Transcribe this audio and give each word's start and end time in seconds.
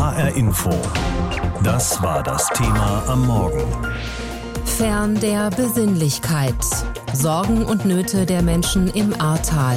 HR 0.00 0.34
Info. 0.34 0.70
Das 1.62 2.02
war 2.02 2.22
das 2.22 2.48
Thema 2.54 3.02
am 3.06 3.26
Morgen. 3.26 3.60
Fern 4.64 5.20
der 5.20 5.50
Besinnlichkeit. 5.50 6.54
Sorgen 7.12 7.66
und 7.66 7.84
Nöte 7.84 8.24
der 8.24 8.40
Menschen 8.40 8.88
im 8.88 9.12
Ahrtal. 9.20 9.76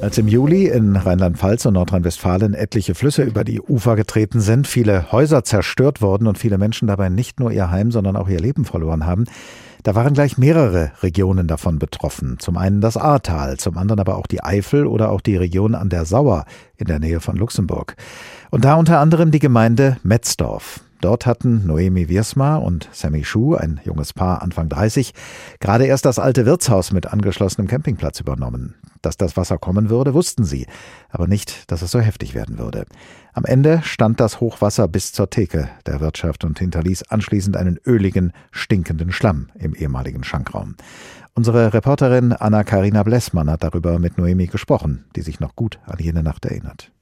Als 0.00 0.18
im 0.18 0.26
Juli 0.26 0.66
in 0.66 0.96
Rheinland-Pfalz 0.96 1.66
und 1.66 1.74
Nordrhein-Westfalen 1.74 2.54
etliche 2.54 2.96
Flüsse 2.96 3.22
über 3.22 3.44
die 3.44 3.60
Ufer 3.60 3.94
getreten 3.94 4.40
sind, 4.40 4.66
viele 4.66 5.12
Häuser 5.12 5.44
zerstört 5.44 6.02
wurden 6.02 6.26
und 6.26 6.36
viele 6.36 6.58
Menschen 6.58 6.88
dabei 6.88 7.10
nicht 7.10 7.38
nur 7.38 7.52
ihr 7.52 7.70
Heim, 7.70 7.92
sondern 7.92 8.16
auch 8.16 8.28
ihr 8.28 8.40
Leben 8.40 8.64
verloren 8.64 9.06
haben, 9.06 9.26
da 9.82 9.94
waren 9.94 10.14
gleich 10.14 10.38
mehrere 10.38 10.92
Regionen 11.02 11.48
davon 11.48 11.78
betroffen. 11.78 12.38
Zum 12.38 12.56
einen 12.56 12.80
das 12.80 12.96
Ahrtal, 12.96 13.58
zum 13.58 13.76
anderen 13.76 14.00
aber 14.00 14.16
auch 14.16 14.26
die 14.26 14.42
Eifel 14.42 14.86
oder 14.86 15.10
auch 15.10 15.20
die 15.20 15.36
Region 15.36 15.74
an 15.74 15.88
der 15.88 16.04
Sauer 16.04 16.44
in 16.76 16.86
der 16.86 16.98
Nähe 16.98 17.20
von 17.20 17.36
Luxemburg. 17.36 17.96
Und 18.50 18.64
da 18.64 18.74
unter 18.74 19.00
anderem 19.00 19.30
die 19.30 19.38
Gemeinde 19.38 19.96
Metzdorf. 20.02 20.80
Dort 21.02 21.26
hatten 21.26 21.66
Noemi 21.66 22.08
Wiersma 22.08 22.58
und 22.58 22.88
Sammy 22.92 23.24
Schuh, 23.24 23.56
ein 23.56 23.80
junges 23.84 24.12
Paar 24.12 24.40
Anfang 24.40 24.68
30, 24.68 25.12
gerade 25.58 25.84
erst 25.84 26.04
das 26.04 26.20
alte 26.20 26.46
Wirtshaus 26.46 26.92
mit 26.92 27.08
angeschlossenem 27.08 27.66
Campingplatz 27.66 28.20
übernommen. 28.20 28.76
Dass 29.02 29.16
das 29.16 29.36
Wasser 29.36 29.58
kommen 29.58 29.90
würde, 29.90 30.14
wussten 30.14 30.44
sie, 30.44 30.64
aber 31.10 31.26
nicht, 31.26 31.72
dass 31.72 31.82
es 31.82 31.90
so 31.90 31.98
heftig 31.98 32.34
werden 32.34 32.56
würde. 32.56 32.86
Am 33.32 33.44
Ende 33.44 33.80
stand 33.82 34.20
das 34.20 34.40
Hochwasser 34.40 34.86
bis 34.86 35.12
zur 35.12 35.28
Theke 35.28 35.68
der 35.86 36.00
Wirtschaft 36.00 36.44
und 36.44 36.60
hinterließ 36.60 37.02
anschließend 37.08 37.56
einen 37.56 37.80
öligen, 37.84 38.32
stinkenden 38.52 39.10
Schlamm 39.10 39.48
im 39.58 39.74
ehemaligen 39.74 40.22
Schankraum. 40.22 40.76
Unsere 41.34 41.74
Reporterin 41.74 42.32
Anna-Karina 42.32 43.02
Blessmann 43.02 43.50
hat 43.50 43.64
darüber 43.64 43.98
mit 43.98 44.18
Noemi 44.18 44.46
gesprochen, 44.46 45.06
die 45.16 45.22
sich 45.22 45.40
noch 45.40 45.56
gut 45.56 45.80
an 45.84 45.98
jene 45.98 46.22
Nacht 46.22 46.44
erinnert. 46.44 46.92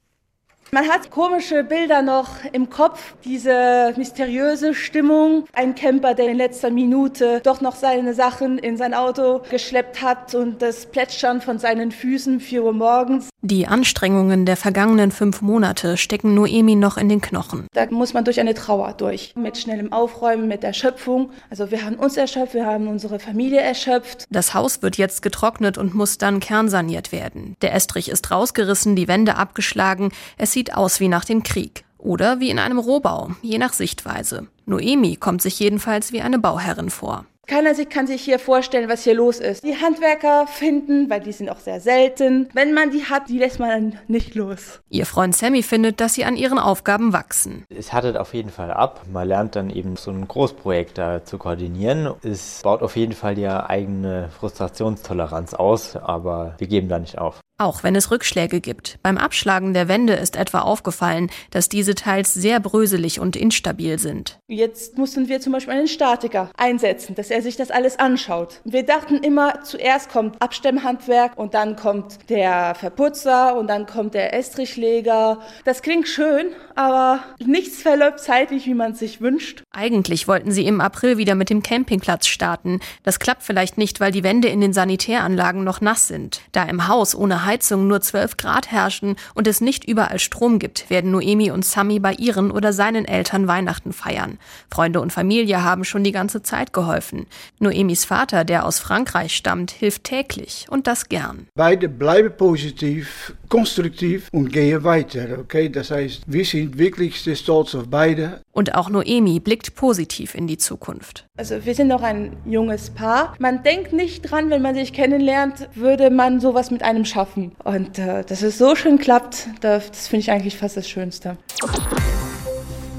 Man 0.73 0.87
hat 0.87 1.11
komische 1.11 1.65
Bilder 1.65 2.01
noch 2.01 2.29
im 2.53 2.69
Kopf, 2.69 3.13
diese 3.25 3.93
mysteriöse 3.97 4.73
Stimmung. 4.73 5.43
Ein 5.51 5.75
Camper, 5.75 6.13
der 6.13 6.29
in 6.29 6.37
letzter 6.37 6.69
Minute 6.69 7.41
doch 7.43 7.59
noch 7.59 7.75
seine 7.75 8.13
Sachen 8.13 8.57
in 8.57 8.77
sein 8.77 8.93
Auto 8.93 9.41
geschleppt 9.49 10.01
hat 10.01 10.33
und 10.33 10.61
das 10.61 10.85
Plätschern 10.85 11.41
von 11.41 11.59
seinen 11.59 11.91
Füßen 11.91 12.39
4 12.39 12.63
Uhr 12.63 12.71
morgens. 12.71 13.30
Die 13.41 13.67
Anstrengungen 13.67 14.45
der 14.45 14.55
vergangenen 14.55 15.11
fünf 15.11 15.41
Monate 15.41 15.97
stecken 15.97 16.33
Noemi 16.33 16.75
noch 16.75 16.97
in 16.97 17.09
den 17.09 17.21
Knochen. 17.21 17.67
Da 17.73 17.87
muss 17.89 18.13
man 18.13 18.23
durch 18.23 18.39
eine 18.39 18.53
Trauer 18.53 18.93
durch. 18.93 19.33
Mit 19.35 19.57
schnellem 19.57 19.91
Aufräumen, 19.91 20.47
mit 20.47 20.63
Erschöpfung. 20.63 21.31
Also 21.49 21.71
wir 21.71 21.83
haben 21.83 21.95
uns 21.95 22.15
erschöpft, 22.15 22.53
wir 22.53 22.65
haben 22.65 22.87
unsere 22.87 23.19
Familie 23.19 23.59
erschöpft. 23.59 24.25
Das 24.29 24.53
Haus 24.53 24.81
wird 24.81 24.97
jetzt 24.97 25.21
getrocknet 25.21 25.77
und 25.77 25.93
muss 25.93 26.17
dann 26.17 26.39
kernsaniert 26.39 27.11
werden. 27.11 27.55
Der 27.61 27.73
Estrich 27.73 28.09
ist 28.09 28.31
rausgerissen, 28.31 28.95
die 28.95 29.07
Wände 29.07 29.35
abgeschlagen. 29.35 30.11
Es 30.37 30.53
sieht 30.53 30.61
sieht 30.61 30.75
aus 30.75 30.99
wie 30.99 31.07
nach 31.07 31.25
dem 31.25 31.41
Krieg. 31.41 31.85
Oder 31.97 32.39
wie 32.39 32.51
in 32.51 32.59
einem 32.59 32.77
Rohbau, 32.77 33.31
je 33.41 33.57
nach 33.57 33.73
Sichtweise. 33.73 34.45
Noemi 34.67 35.15
kommt 35.15 35.41
sich 35.41 35.59
jedenfalls 35.59 36.11
wie 36.11 36.21
eine 36.21 36.37
Bauherrin 36.37 36.91
vor. 36.91 37.25
Keiner 37.51 37.73
kann 37.83 38.07
sich 38.07 38.21
hier 38.21 38.39
vorstellen, 38.39 38.87
was 38.87 39.03
hier 39.03 39.13
los 39.13 39.41
ist. 39.41 39.65
Die 39.65 39.75
Handwerker 39.75 40.47
finden, 40.47 41.09
weil 41.09 41.19
die 41.19 41.33
sind 41.33 41.49
auch 41.49 41.59
sehr 41.59 41.81
selten. 41.81 42.47
Wenn 42.53 42.73
man 42.73 42.91
die 42.91 43.03
hat, 43.03 43.27
die 43.27 43.39
lässt 43.39 43.59
man 43.59 43.67
dann 43.67 43.99
nicht 44.07 44.35
los. 44.35 44.79
Ihr 44.87 45.05
Freund 45.05 45.35
Sammy 45.35 45.61
findet, 45.61 45.99
dass 45.99 46.13
sie 46.13 46.23
an 46.23 46.37
ihren 46.37 46.59
Aufgaben 46.59 47.11
wachsen. 47.11 47.65
Es 47.67 47.91
hattet 47.91 48.15
auf 48.15 48.33
jeden 48.33 48.51
Fall 48.51 48.71
ab. 48.71 49.01
Man 49.11 49.27
lernt 49.27 49.57
dann 49.57 49.69
eben 49.69 49.97
so 49.97 50.11
ein 50.11 50.29
Großprojekt 50.29 50.97
da 50.97 51.25
zu 51.25 51.37
koordinieren. 51.37 52.13
Es 52.23 52.61
baut 52.63 52.81
auf 52.81 52.95
jeden 52.95 53.11
Fall 53.11 53.35
die 53.35 53.49
eigene 53.49 54.29
Frustrationstoleranz 54.29 55.53
aus, 55.53 55.97
aber 55.97 56.55
wir 56.57 56.67
geben 56.67 56.87
da 56.87 56.99
nicht 56.99 57.17
auf. 57.17 57.41
Auch 57.61 57.83
wenn 57.83 57.95
es 57.95 58.09
Rückschläge 58.09 58.59
gibt. 58.59 58.97
Beim 59.03 59.19
Abschlagen 59.19 59.75
der 59.75 59.87
Wände 59.87 60.13
ist 60.13 60.35
etwa 60.35 60.61
aufgefallen, 60.61 61.29
dass 61.51 61.69
diese 61.69 61.93
teils 61.93 62.33
sehr 62.33 62.59
bröselig 62.59 63.19
und 63.19 63.35
instabil 63.35 63.99
sind. 63.99 64.39
Jetzt 64.47 64.97
mussten 64.97 65.27
wir 65.27 65.41
zum 65.41 65.53
Beispiel 65.53 65.75
einen 65.75 65.87
Statiker 65.87 66.49
einsetzen, 66.57 67.13
dass 67.13 67.29
er 67.29 67.43
sich 67.43 67.57
das 67.57 67.69
alles 67.69 67.99
anschaut. 67.99 68.61
Wir 68.63 68.83
dachten 68.83 69.17
immer, 69.17 69.61
zuerst 69.61 70.09
kommt 70.09 70.41
Abstemmhandwerk 70.41 71.37
und 71.37 71.53
dann 71.53 71.75
kommt 71.75 72.31
der 72.31 72.73
Verputzer 72.73 73.55
und 73.55 73.67
dann 73.67 73.85
kommt 73.85 74.15
der 74.15 74.33
Estrichleger. 74.33 75.39
Das 75.63 75.83
klingt 75.83 76.07
schön, 76.07 76.47
aber 76.73 77.23
nichts 77.45 77.83
verläuft 77.83 78.21
zeitlich, 78.21 78.65
wie 78.65 78.73
man 78.73 78.95
sich 78.95 79.21
wünscht. 79.21 79.61
Eigentlich 79.69 80.27
wollten 80.27 80.49
sie 80.49 80.65
im 80.65 80.81
April 80.81 81.17
wieder 81.19 81.35
mit 81.35 81.51
dem 81.51 81.61
Campingplatz 81.61 82.25
starten. 82.25 82.79
Das 83.03 83.19
klappt 83.19 83.43
vielleicht 83.43 83.77
nicht, 83.77 83.99
weil 83.99 84.11
die 84.11 84.23
Wände 84.23 84.47
in 84.47 84.61
den 84.61 84.73
Sanitäranlagen 84.73 85.63
noch 85.63 85.79
nass 85.79 86.07
sind. 86.07 86.41
Da 86.53 86.63
im 86.63 86.87
Haus 86.87 87.13
ohne 87.13 87.45
Heizung 87.51 87.85
nur 87.85 87.99
12 87.99 88.37
Grad 88.37 88.71
herrschen 88.71 89.17
und 89.35 89.45
es 89.45 89.59
nicht 89.59 89.83
überall 89.83 90.19
Strom 90.19 90.57
gibt, 90.57 90.89
werden 90.89 91.11
Noemi 91.11 91.51
und 91.51 91.65
Sami 91.65 91.99
bei 91.99 92.13
ihren 92.13 92.49
oder 92.49 92.71
seinen 92.71 93.03
Eltern 93.03 93.45
Weihnachten 93.45 93.91
feiern. 93.91 94.37
Freunde 94.73 95.01
und 95.01 95.11
Familie 95.11 95.61
haben 95.61 95.83
schon 95.83 96.05
die 96.05 96.13
ganze 96.13 96.43
Zeit 96.43 96.71
geholfen. 96.71 97.25
Noemis 97.59 98.05
Vater, 98.05 98.45
der 98.45 98.65
aus 98.65 98.79
Frankreich 98.79 99.35
stammt, 99.35 99.71
hilft 99.71 100.05
täglich 100.05 100.67
und 100.69 100.87
das 100.87 101.09
gern. 101.09 101.47
Beide 101.53 101.89
bleiben 101.89 102.31
positiv, 102.37 103.33
konstruktiv 103.49 104.29
und 104.31 104.53
gehen 104.53 104.85
weiter. 104.85 105.39
Okay, 105.41 105.67
das 105.67 105.91
heißt, 105.91 106.21
wir 106.27 106.45
sind 106.45 106.77
wirklich 106.77 107.17
stolz 107.37 107.75
auf 107.75 107.89
beide. 107.89 108.39
Und 108.53 108.75
auch 108.75 108.89
Noemi 108.89 109.41
blickt 109.41 109.75
positiv 109.75 110.35
in 110.35 110.47
die 110.47 110.57
Zukunft. 110.57 111.25
Also 111.37 111.65
wir 111.65 111.73
sind 111.73 111.87
noch 111.87 112.03
ein 112.03 112.37
junges 112.45 112.91
Paar. 112.91 113.33
Man 113.39 113.63
denkt 113.63 113.93
nicht 113.93 114.21
dran, 114.21 114.49
wenn 114.49 114.61
man 114.61 114.75
sich 114.75 114.93
kennenlernt, 114.93 115.69
würde 115.73 116.09
man 116.09 116.39
sowas 116.39 116.69
mit 116.69 116.83
einem 116.83 117.03
schaffen 117.05 117.30
schaffen. 117.31 117.51
Und 117.63 117.99
äh, 117.99 118.23
dass 118.23 118.41
es 118.41 118.57
so 118.57 118.75
schön 118.75 118.97
klappt, 118.97 119.47
das 119.61 120.07
finde 120.07 120.21
ich 120.21 120.31
eigentlich 120.31 120.57
fast 120.57 120.77
das 120.77 120.89
Schönste. 120.89 121.37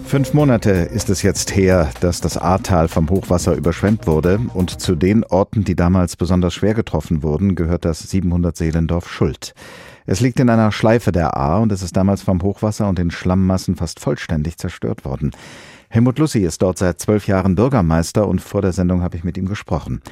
Fünf 0.05 0.35
Monate 0.35 0.71
ist 0.71 1.09
es 1.09 1.23
jetzt 1.23 1.57
her, 1.57 1.91
dass 2.01 2.21
das 2.21 2.37
Ahrtal 2.37 2.89
vom 2.89 3.09
Hochwasser 3.09 3.55
überschwemmt 3.55 4.07
wurde. 4.07 4.41
Und 4.53 4.81
zu 4.81 4.95
den 4.95 5.25
Orten, 5.25 5.65
die 5.65 5.75
damals 5.75 6.17
besonders 6.17 6.53
schwer 6.53 6.75
getroffen 6.75 7.23
wurden, 7.23 7.55
gehört 7.55 7.85
das 7.85 8.01
700 8.01 8.57
Seelendorf 8.57 9.09
Schuld. 9.09 9.55
Es 10.05 10.21
liegt 10.21 10.41
in 10.41 10.51
einer 10.51 10.73
Schleife 10.73 11.13
der 11.13 11.37
Ahr 11.37 11.63
und 11.63 11.73
es 11.73 11.81
ist 11.81 11.97
damals 11.97 12.23
vom 12.23 12.43
Hochwasser 12.43 12.89
und 12.89 12.99
den 12.99 13.11
Schlammmassen 13.11 13.77
fast 13.77 14.01
vollständig 14.01 14.59
zerstört 14.59 15.05
worden. 15.05 15.31
Helmut 15.89 16.19
Lussi 16.19 16.41
ist 16.41 16.61
dort 16.61 16.79
seit 16.79 16.99
zwölf 16.99 17.27
Jahren 17.27 17.55
Bürgermeister 17.55 18.27
und 18.27 18.41
vor 18.41 18.63
der 18.63 18.73
Sendung 18.73 19.03
habe 19.03 19.17
ich 19.17 19.25
mit 19.25 19.39
ihm 19.39 19.47
gesprochen. 19.47 20.03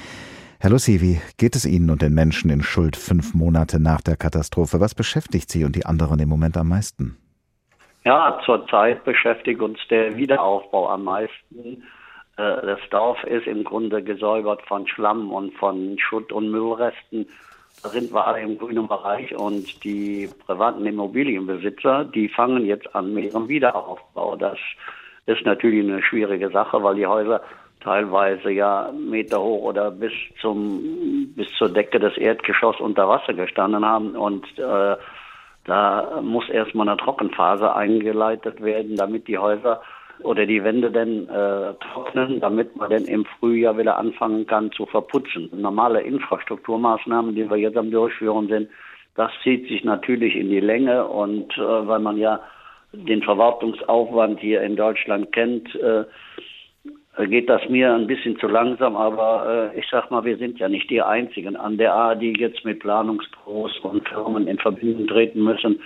Herr 0.62 0.68
Lussi, 0.68 1.00
wie 1.00 1.18
geht 1.38 1.56
es 1.56 1.64
Ihnen 1.64 1.88
und 1.88 2.02
den 2.02 2.12
Menschen 2.12 2.50
in 2.50 2.60
Schuld 2.62 2.94
fünf 2.94 3.32
Monate 3.32 3.80
nach 3.80 4.02
der 4.02 4.16
Katastrophe? 4.16 4.78
Was 4.78 4.94
beschäftigt 4.94 5.50
Sie 5.50 5.64
und 5.64 5.74
die 5.74 5.86
anderen 5.86 6.20
im 6.20 6.28
Moment 6.28 6.58
am 6.58 6.68
meisten? 6.68 7.16
Ja, 8.04 8.38
zurzeit 8.44 9.02
beschäftigt 9.04 9.62
uns 9.62 9.78
der 9.88 10.14
Wiederaufbau 10.18 10.90
am 10.90 11.04
meisten. 11.04 11.82
Äh, 12.36 12.66
das 12.66 12.78
Dorf 12.90 13.24
ist 13.24 13.46
im 13.46 13.64
Grunde 13.64 14.02
gesäubert 14.02 14.60
von 14.68 14.86
Schlamm 14.86 15.32
und 15.32 15.54
von 15.54 15.96
Schutt 15.98 16.30
und 16.30 16.50
Müllresten. 16.50 17.26
Da 17.82 17.88
sind 17.88 18.12
wir 18.12 18.26
alle 18.26 18.42
im 18.42 18.58
grünen 18.58 18.86
Bereich 18.86 19.34
und 19.34 19.82
die 19.82 20.28
privaten 20.44 20.84
Immobilienbesitzer, 20.84 22.04
die 22.04 22.28
fangen 22.28 22.66
jetzt 22.66 22.94
an 22.94 23.14
mit 23.14 23.24
ihrem 23.24 23.48
Wiederaufbau. 23.48 24.36
Das 24.36 24.58
ist 25.24 25.46
natürlich 25.46 25.88
eine 25.88 26.02
schwierige 26.02 26.50
Sache, 26.50 26.82
weil 26.82 26.96
die 26.96 27.06
Häuser 27.06 27.40
teilweise 27.80 28.50
ja 28.50 28.92
Meter 28.92 29.40
hoch 29.40 29.62
oder 29.62 29.90
bis 29.90 30.12
zum 30.40 31.32
bis 31.34 31.48
zur 31.58 31.68
Decke 31.68 31.98
des 31.98 32.16
Erdgeschosses 32.16 32.80
unter 32.80 33.08
Wasser 33.08 33.34
gestanden 33.34 33.84
haben 33.84 34.16
und 34.16 34.46
äh, 34.58 34.96
da 35.64 36.20
muss 36.22 36.48
erstmal 36.48 36.88
eine 36.88 36.96
Trockenphase 36.96 37.74
eingeleitet 37.74 38.62
werden, 38.62 38.96
damit 38.96 39.28
die 39.28 39.38
Häuser 39.38 39.82
oder 40.22 40.46
die 40.46 40.62
Wände 40.64 40.90
denn 40.90 41.28
äh, 41.28 41.74
trocknen, 41.92 42.40
damit 42.40 42.76
man 42.76 42.90
dann 42.90 43.04
im 43.04 43.24
Frühjahr 43.24 43.78
wieder 43.78 43.96
anfangen 43.96 44.46
kann 44.46 44.70
zu 44.72 44.86
verputzen. 44.86 45.48
Normale 45.52 46.02
Infrastrukturmaßnahmen, 46.02 47.34
die 47.34 47.48
wir 47.48 47.56
jetzt 47.56 47.76
am 47.76 47.90
Durchführen 47.90 48.48
sind, 48.48 48.68
das 49.16 49.30
zieht 49.42 49.68
sich 49.68 49.84
natürlich 49.84 50.36
in 50.36 50.50
die 50.50 50.60
Länge 50.60 51.06
und 51.06 51.56
äh, 51.56 51.88
weil 51.88 52.00
man 52.00 52.16
ja 52.16 52.40
den 52.92 53.22
Verwaltungsaufwand 53.22 54.40
hier 54.40 54.62
in 54.62 54.76
Deutschland 54.76 55.32
kennt, 55.32 55.74
äh, 55.76 56.04
geht 57.18 57.48
das 57.48 57.68
mir 57.68 57.92
ein 57.94 58.06
bisschen 58.06 58.38
zu 58.38 58.46
langsam, 58.46 58.96
aber 58.96 59.72
äh, 59.74 59.78
ich 59.78 59.86
sag 59.90 60.10
mal, 60.10 60.24
wir 60.24 60.36
sind 60.38 60.58
ja 60.58 60.68
nicht 60.68 60.88
die 60.90 61.02
Einzigen 61.02 61.56
an 61.56 61.76
der 61.76 61.94
A, 61.94 62.14
die 62.14 62.32
jetzt 62.38 62.64
mit 62.64 62.80
Planungsbüros 62.80 63.78
und 63.80 64.08
Firmen 64.08 64.46
in 64.46 64.58
Verbindung 64.58 65.06
treten 65.06 65.42
müssen 65.42 65.80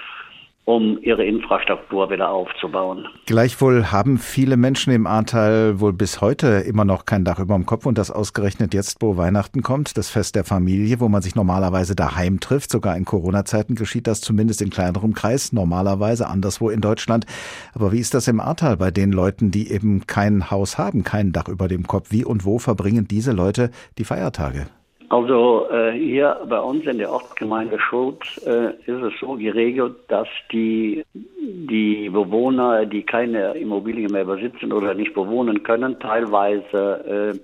um 0.64 0.98
ihre 1.02 1.24
Infrastruktur 1.24 2.10
wieder 2.10 2.30
aufzubauen. 2.30 3.06
Gleichwohl 3.26 3.92
haben 3.92 4.18
viele 4.18 4.56
Menschen 4.56 4.92
im 4.92 5.06
Ahrtal 5.06 5.78
wohl 5.80 5.92
bis 5.92 6.20
heute 6.20 6.46
immer 6.66 6.84
noch 6.84 7.04
kein 7.04 7.24
Dach 7.24 7.38
über 7.38 7.54
dem 7.54 7.66
Kopf 7.66 7.84
und 7.84 7.98
das 7.98 8.10
ausgerechnet 8.10 8.72
jetzt, 8.72 9.02
wo 9.02 9.16
Weihnachten 9.16 9.62
kommt, 9.62 9.98
das 9.98 10.08
Fest 10.08 10.36
der 10.36 10.44
Familie, 10.44 11.00
wo 11.00 11.08
man 11.08 11.20
sich 11.20 11.34
normalerweise 11.34 11.94
daheim 11.94 12.40
trifft. 12.40 12.70
Sogar 12.70 12.96
in 12.96 13.04
Corona-Zeiten 13.04 13.74
geschieht 13.74 14.06
das 14.06 14.22
zumindest 14.22 14.62
in 14.62 14.70
kleinerem 14.70 15.14
Kreis, 15.14 15.52
normalerweise 15.52 16.28
anderswo 16.28 16.70
in 16.70 16.80
Deutschland. 16.80 17.26
Aber 17.74 17.92
wie 17.92 18.00
ist 18.00 18.14
das 18.14 18.28
im 18.28 18.40
Ahrtal 18.40 18.78
bei 18.78 18.90
den 18.90 19.12
Leuten, 19.12 19.50
die 19.50 19.70
eben 19.70 20.06
kein 20.06 20.50
Haus 20.50 20.78
haben, 20.78 21.04
kein 21.04 21.32
Dach 21.32 21.48
über 21.48 21.68
dem 21.68 21.86
Kopf? 21.86 22.10
Wie 22.10 22.24
und 22.24 22.44
wo 22.46 22.58
verbringen 22.58 23.06
diese 23.06 23.32
Leute 23.32 23.70
die 23.98 24.04
Feiertage? 24.04 24.66
Also 25.14 25.68
äh, 25.70 25.92
hier 25.92 26.40
bei 26.48 26.58
uns 26.58 26.84
in 26.86 26.98
der 26.98 27.12
Ortsgemeinde 27.12 27.78
Schuld 27.78 28.18
äh, 28.44 28.70
ist 28.70 29.00
es 29.00 29.12
so 29.20 29.34
geregelt, 29.34 29.94
dass 30.08 30.26
die, 30.50 31.04
die 31.14 32.10
Bewohner, 32.10 32.84
die 32.84 33.04
keine 33.04 33.52
Immobilien 33.52 34.10
mehr 34.10 34.24
besitzen 34.24 34.72
oder 34.72 34.92
nicht 34.92 35.14
bewohnen 35.14 35.62
können, 35.62 36.00
teilweise 36.00 37.32
äh, 37.32 37.38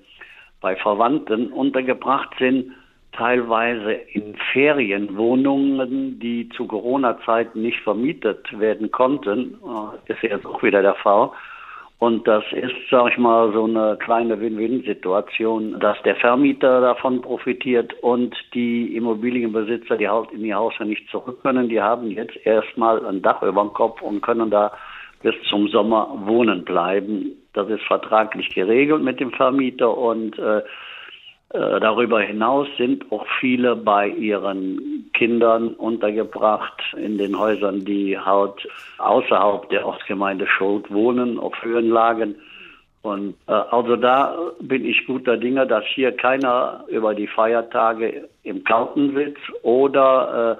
bei 0.61 0.75
Verwandten 0.75 1.53
untergebracht 1.53 2.31
sind, 2.41 2.73
teilweise 3.13 3.93
in 3.93 4.35
Ferienwohnungen, 4.53 6.19
die 6.19 6.49
zu 6.49 6.67
Corona-Zeiten 6.67 7.63
nicht 7.63 7.79
vermietet 7.83 8.59
werden 8.59 8.91
konnten. 8.91 9.59
Das 10.09 10.17
ist 10.17 10.25
jetzt 10.25 10.45
auch 10.45 10.61
wieder 10.65 10.83
der 10.83 10.97
Fall. 10.97 11.31
Und 12.01 12.27
das 12.27 12.43
ist, 12.53 12.75
sag 12.91 13.13
ich 13.13 13.19
mal, 13.19 13.53
so 13.53 13.65
eine 13.65 13.99
kleine 13.99 14.41
Win-Win-Situation, 14.41 15.79
dass 15.81 16.01
der 16.03 16.17
Vermieter 16.17 16.81
davon 16.81 17.21
profitiert 17.21 17.93
und 18.03 18.35
die 18.55 18.97
Immobilienbesitzer, 18.97 19.99
die 19.99 20.09
halt 20.09 20.33
in 20.33 20.43
die 20.43 20.55
Häuser 20.55 20.87
nicht 20.87 21.11
zurück 21.11 21.43
können, 21.43 21.69
die 21.69 21.83
haben 21.83 22.11
jetzt 22.11 22.39
erstmal 22.47 23.05
ein 23.05 23.21
Dach 23.21 23.43
über 23.43 23.61
dem 23.61 23.75
Kopf 23.75 24.01
und 24.01 24.23
können 24.23 24.51
da 24.51 24.73
bis 25.23 25.35
zum 25.51 25.69
Sommer 25.69 26.09
wohnen 26.25 26.65
bleiben. 26.65 27.33
Das 27.53 27.69
ist 27.69 27.83
vertraglich 27.83 28.49
geregelt 28.55 29.03
mit 29.03 29.21
dem 29.21 29.33
Vermieter 29.33 29.95
und 29.95 30.39
äh, 30.39 30.63
darüber 31.53 32.21
hinaus 32.21 32.69
sind 32.79 33.11
auch 33.11 33.27
viele 33.41 33.75
bei 33.75 34.09
ihren 34.09 35.11
Kindern 35.15 35.75
untergebracht 35.75 36.81
in 36.97 37.19
den 37.19 37.37
Häusern, 37.39 37.85
die 37.85 38.17
halt 38.19 38.69
außerhalb 38.99 39.69
der 39.71 39.85
Ortsgemeinde 39.85 40.47
Schuld 40.47 40.93
wohnen, 40.93 41.39
auf 41.39 41.55
Höhenlagen. 41.63 42.37
Und 43.03 43.35
äh, 43.47 43.53
also 43.53 43.97
da 43.97 44.37
bin 44.61 44.85
ich 44.85 45.07
guter 45.07 45.37
Dinge, 45.37 45.67
dass 45.67 45.85
hier 45.95 46.13
keiner 46.13 46.85
über 46.89 47.15
die 47.15 47.27
Feiertage 47.27 48.29
im 48.43 48.63
Garten 48.65 49.15
sitzt 49.15 49.43
oder 49.63 50.59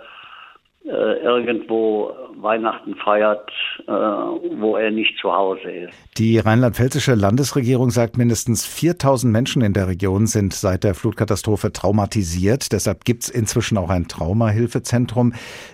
äh, 0.85 0.89
äh, 0.89 1.23
irgendwo 1.23 2.15
Weihnachten 2.43 2.95
feiert, 2.97 3.51
äh, 3.87 3.91
wo 3.91 4.77
er 4.77 4.91
nicht 4.91 5.19
zu 5.21 5.33
Hause 5.33 5.71
ist. 5.71 5.95
Die 6.19 6.39
rheinland-pfälzische 6.39 7.15
Landesregierung 7.15 7.91
sagt, 7.91 8.17
mindestens 8.17 8.67
4000 8.67 9.33
Menschen 9.33 9.63
in 9.63 9.73
der 9.73 9.89
Region 9.89 10.27
sind 10.27 10.53
seit 10.53 10.85
der 10.85 10.95
Flutkatastrophe 10.95 11.73
traumatisiert. 11.73 12.73
Deshalb 12.73 13.05
gibt 13.05 13.25
es 13.25 13.29
inzwischen 13.29 13.79
auch 13.79 13.91
ein 13.91 14.09
Traumahilfezentrum. 14.09 15.33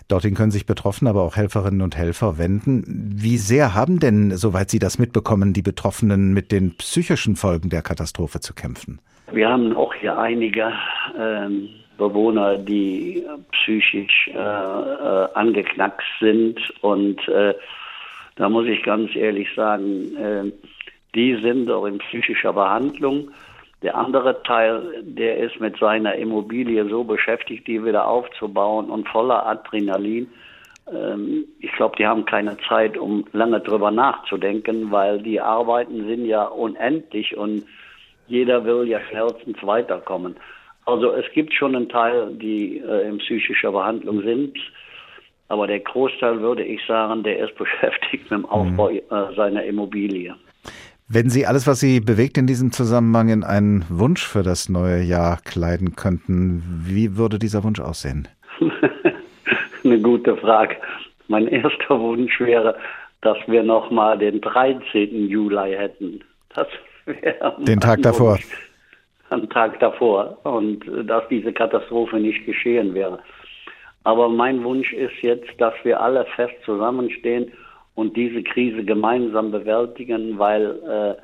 Dorthin 0.09 0.35
können 0.35 0.51
sich 0.51 0.67
Betroffene, 0.67 1.11
aber 1.11 1.23
auch 1.23 1.37
Helferinnen 1.37 1.83
und 1.83 1.97
Helfer 1.97 2.39
wenden. 2.39 2.85
Wie 2.87 3.39
sehr 3.39 3.75
haben 3.75 4.01
denn, 4.01 4.37
soweit 4.37 4.71
Sie 4.71 4.79
das 4.79 4.99
mitbekommen, 4.99 5.53
die 5.53 5.62
Betroffenen 5.62 6.33
mit 6.33 6.53
den 6.53 6.77
psychischen 6.77 7.37
Folgen 7.37 7.71
der 7.71 7.83
Katastrophe 7.83 8.41
zu 8.41 8.55
kämpfen? 8.55 9.01
Wir 9.33 9.49
haben 9.49 9.77
auch 9.77 9.93
hier 9.95 10.17
einige 10.17 10.73
ähm, 11.19 11.69
Bewohner, 11.99 12.59
die 12.59 13.25
psychisch 13.67 14.29
äh, 14.29 14.39
äh, 14.39 15.29
angeknackst 15.35 16.07
sind. 16.21 16.59
Und 16.83 17.27
äh, 17.29 17.55
da 18.37 18.49
muss 18.49 18.67
ich 18.67 18.83
ganz 18.83 19.15
ehrlich 19.17 19.49
sagen, 19.55 20.17
äh, 20.17 20.53
die 21.15 21.35
sind 21.43 21.71
auch 21.71 21.87
in 21.87 21.99
psychischer 21.99 22.53
Behandlung. 22.53 23.31
Der 23.83 23.97
andere 23.97 24.43
Teil, 24.43 25.03
der 25.03 25.39
ist 25.39 25.61
mit 25.61 25.79
seiner 25.79 26.15
Immobilie 26.15 26.89
so 26.89 27.05
beschäftigt, 27.05 27.67
die 27.67 27.85
wieder 27.85 28.07
aufzubauen 28.07 28.89
und 28.89 29.09
voller 29.09 29.47
Adrenalin. 29.47 30.29
Ähm, 30.93 31.45
ich 31.61 31.73
glaube, 31.73 31.97
die 31.99 32.07
haben 32.07 32.25
keine 32.25 32.57
Zeit, 32.69 32.97
um 32.97 33.25
lange 33.33 33.61
drüber 33.61 33.91
nachzudenken, 33.91 34.91
weil 34.91 35.21
die 35.21 35.41
Arbeiten 35.41 36.07
sind 36.07 36.25
ja 36.27 36.45
unendlich 36.45 37.37
und 37.37 37.65
jeder 38.29 38.65
will 38.65 38.89
ja 38.89 39.01
schnellstens 39.09 39.59
weiterkommen. 39.62 40.37
Also 40.87 41.12
es 41.12 41.25
gibt 41.35 41.53
schon 41.53 41.75
einen 41.75 41.88
Teil, 41.88 42.33
die 42.35 42.79
äh, 42.79 43.09
in 43.09 43.19
psychischer 43.19 43.73
Behandlung 43.73 44.23
sind, 44.23 44.56
aber 45.49 45.67
der 45.67 45.81
Großteil 45.81 46.41
würde 46.41 46.62
ich 46.65 46.81
sagen, 46.87 47.25
der 47.25 47.41
ist 47.41 47.55
beschäftigt 47.59 48.31
mit 48.31 48.31
dem 48.31 48.47
Aufbau 48.47 48.91
mhm. 48.91 48.99
äh, 48.99 49.35
seiner 49.35 49.65
Immobilie. 49.65 50.35
Wenn 51.09 51.29
Sie 51.29 51.47
alles, 51.47 51.67
was 51.67 51.81
Sie 51.81 52.00
bewegt 52.00 52.38
in 52.38 52.47
diesem 52.47 52.73
Zusammenhang, 52.73 53.29
in 53.29 53.44
einen 53.44 53.85
Wunsch 53.88 54.27
für 54.27 54.43
das 54.43 54.69
neue 54.69 55.03
Jahr 55.03 55.41
kleiden 55.44 55.94
könnten, 55.94 56.62
wie 56.85 57.17
würde 57.17 57.38
dieser 57.38 57.62
Wunsch 57.62 57.81
aussehen? 57.81 58.27
Eine 59.85 60.00
gute 60.00 60.37
Frage. 60.37 60.77
Mein 61.29 61.47
erster 61.49 62.00
Wunsch 62.00 62.41
wäre, 62.41 62.77
dass 63.23 63.38
wir 63.47 63.62
noch 63.62 63.91
mal 63.91 64.19
den 64.19 64.41
13. 64.41 65.29
Juli 65.29 65.77
hätten. 65.77 66.21
Das 66.55 66.67
wäre 67.05 67.56
den 67.65 67.81
Tag 67.81 68.03
davor. 68.03 68.35
Wunsch 68.35 68.47
am 69.31 69.49
Tag 69.50 69.81
davor 69.81 70.38
und 70.44 70.84
dass 71.05 71.26
diese 71.28 71.52
Katastrophe 71.52 72.19
nicht 72.19 72.44
geschehen 72.46 72.94
wäre. 72.94 73.19
Aber 74.05 74.28
mein 74.28 74.62
Wunsch 74.62 74.93
ist 74.93 75.20
jetzt, 75.23 75.50
dass 75.58 75.75
wir 75.82 76.00
alle 76.00 76.25
fest 76.37 76.55
zusammenstehen 76.64 77.50
und 77.96 78.17
diese 78.17 78.43
Krise 78.43 78.84
gemeinsam 78.84 79.50
bewältigen, 79.50 80.38
weil 80.38 80.78
äh, 80.88 81.23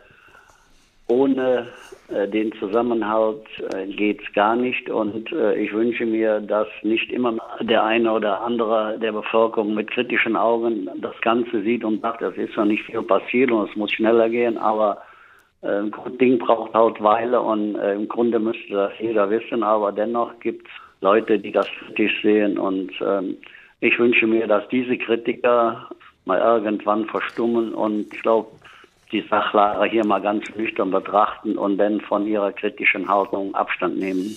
ohne 1.07 1.69
äh, 2.09 2.27
den 2.29 2.53
Zusammenhalt 2.55 3.47
äh, 3.73 3.87
geht 3.87 4.21
es 4.23 4.33
gar 4.33 4.57
nicht. 4.57 4.89
Und 4.91 5.31
äh, 5.33 5.55
ich 5.57 5.73
wünsche 5.73 6.07
mir, 6.07 6.41
dass 6.41 6.69
nicht 6.83 7.13
immer 7.13 7.37
der 7.61 7.85
eine 7.85 8.11
oder 8.13 8.41
andere 8.41 8.99
der 8.99 9.13
Bevölkerung 9.13 9.75
mit 9.75 9.91
kritischen 9.91 10.37
Augen 10.37 10.89
das 11.01 11.19
Ganze 11.21 11.63
sieht 11.63 11.85
und 11.85 12.01
sagt, 12.01 12.23
es 12.23 12.37
ist 12.37 12.57
noch 12.57 12.65
nicht 12.65 12.85
viel 12.85 13.03
passiert 13.03 13.51
und 13.51 13.69
es 13.69 13.77
muss 13.77 13.93
schneller 13.93 14.29
gehen, 14.29 14.59
aber 14.59 14.99
äh, 15.63 15.83
Ding 16.21 16.39
braucht 16.39 16.75
halt 16.75 17.03
Weile 17.03 17.41
und 17.41 17.77
äh, 17.77 17.95
im 17.95 18.09
Grunde 18.09 18.39
müsste 18.39 18.75
das 18.75 18.93
jeder 18.99 19.31
wissen, 19.31 19.63
aber 19.63 19.93
dennoch 19.93 20.39
gibt 20.41 20.67
es 20.67 20.73
Leute, 21.01 21.39
die 21.39 21.53
das 21.53 21.67
kritisch 21.79 22.23
sehen 22.23 22.59
und 22.59 22.93
ähm, 23.01 23.37
ich 23.81 23.99
wünsche 23.99 24.27
mir, 24.27 24.47
dass 24.47 24.69
diese 24.69 24.97
Kritiker 24.97 25.89
mal 26.25 26.39
irgendwann 26.39 27.07
verstummen 27.07 27.75
und 27.75 28.13
ich 28.15 28.23
glaube, 28.23 28.49
die 29.11 29.25
Sachlage 29.29 29.91
hier 29.91 30.07
mal 30.07 30.21
ganz 30.21 30.45
nüchtern 30.57 30.91
betrachten 30.91 31.59
und 31.59 31.79
dann 31.79 32.01
von 32.01 32.27
ihrer 32.27 32.53
kritischen 32.53 33.09
Haltung 33.09 33.55
Abstand 33.55 33.99
nehmen. 33.99 34.37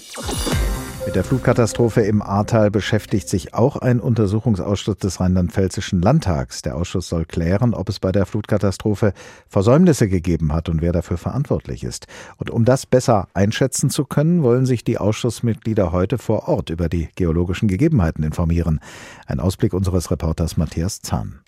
Mit 1.04 1.16
der 1.16 1.24
Flutkatastrophe 1.24 2.02
im 2.02 2.22
Ahrtal 2.22 2.72
beschäftigt 2.72 3.28
sich 3.28 3.54
auch 3.54 3.76
ein 3.78 4.00
Untersuchungsausschuss 4.00 4.98
des 4.98 5.20
Rheinland-Pfälzischen 5.20 6.02
Landtags. 6.02 6.62
Der 6.62 6.76
Ausschuss 6.76 7.10
soll 7.10 7.26
klären, 7.26 7.74
ob 7.74 7.90
es 7.90 8.00
bei 8.00 8.12
der 8.12 8.26
Flutkatastrophe 8.26 9.14
Versäumnisse 9.48 10.08
gegeben 10.08 10.54
hat 10.54 10.70
und 10.70 10.82
wer 10.82 10.92
dafür 10.92 11.18
verantwortlich 11.18 11.84
ist. 11.84 12.08
Und 12.38 12.50
um 12.50 12.66
das 12.66 12.86
besser 12.86 13.28
einschätzen 13.34 13.90
zu 13.90 14.06
können, 14.06 14.44
wollen 14.44 14.66
sich 14.66 14.84
die 14.84 14.98
Ausschussmitglieder 14.98 15.92
heute 15.92 16.18
vor 16.18 16.48
Ort 16.48 16.70
über 16.70 16.90
die 16.90 17.10
geologischen 17.16 17.68
Gegebenheiten 17.68 18.24
informieren. 18.24 18.80
Ein 19.26 19.40
Ausblick 19.40 19.74
unseres 19.74 20.12
Reporters 20.12 20.58
Matthias 20.58 21.02
Zahn. 21.02 21.42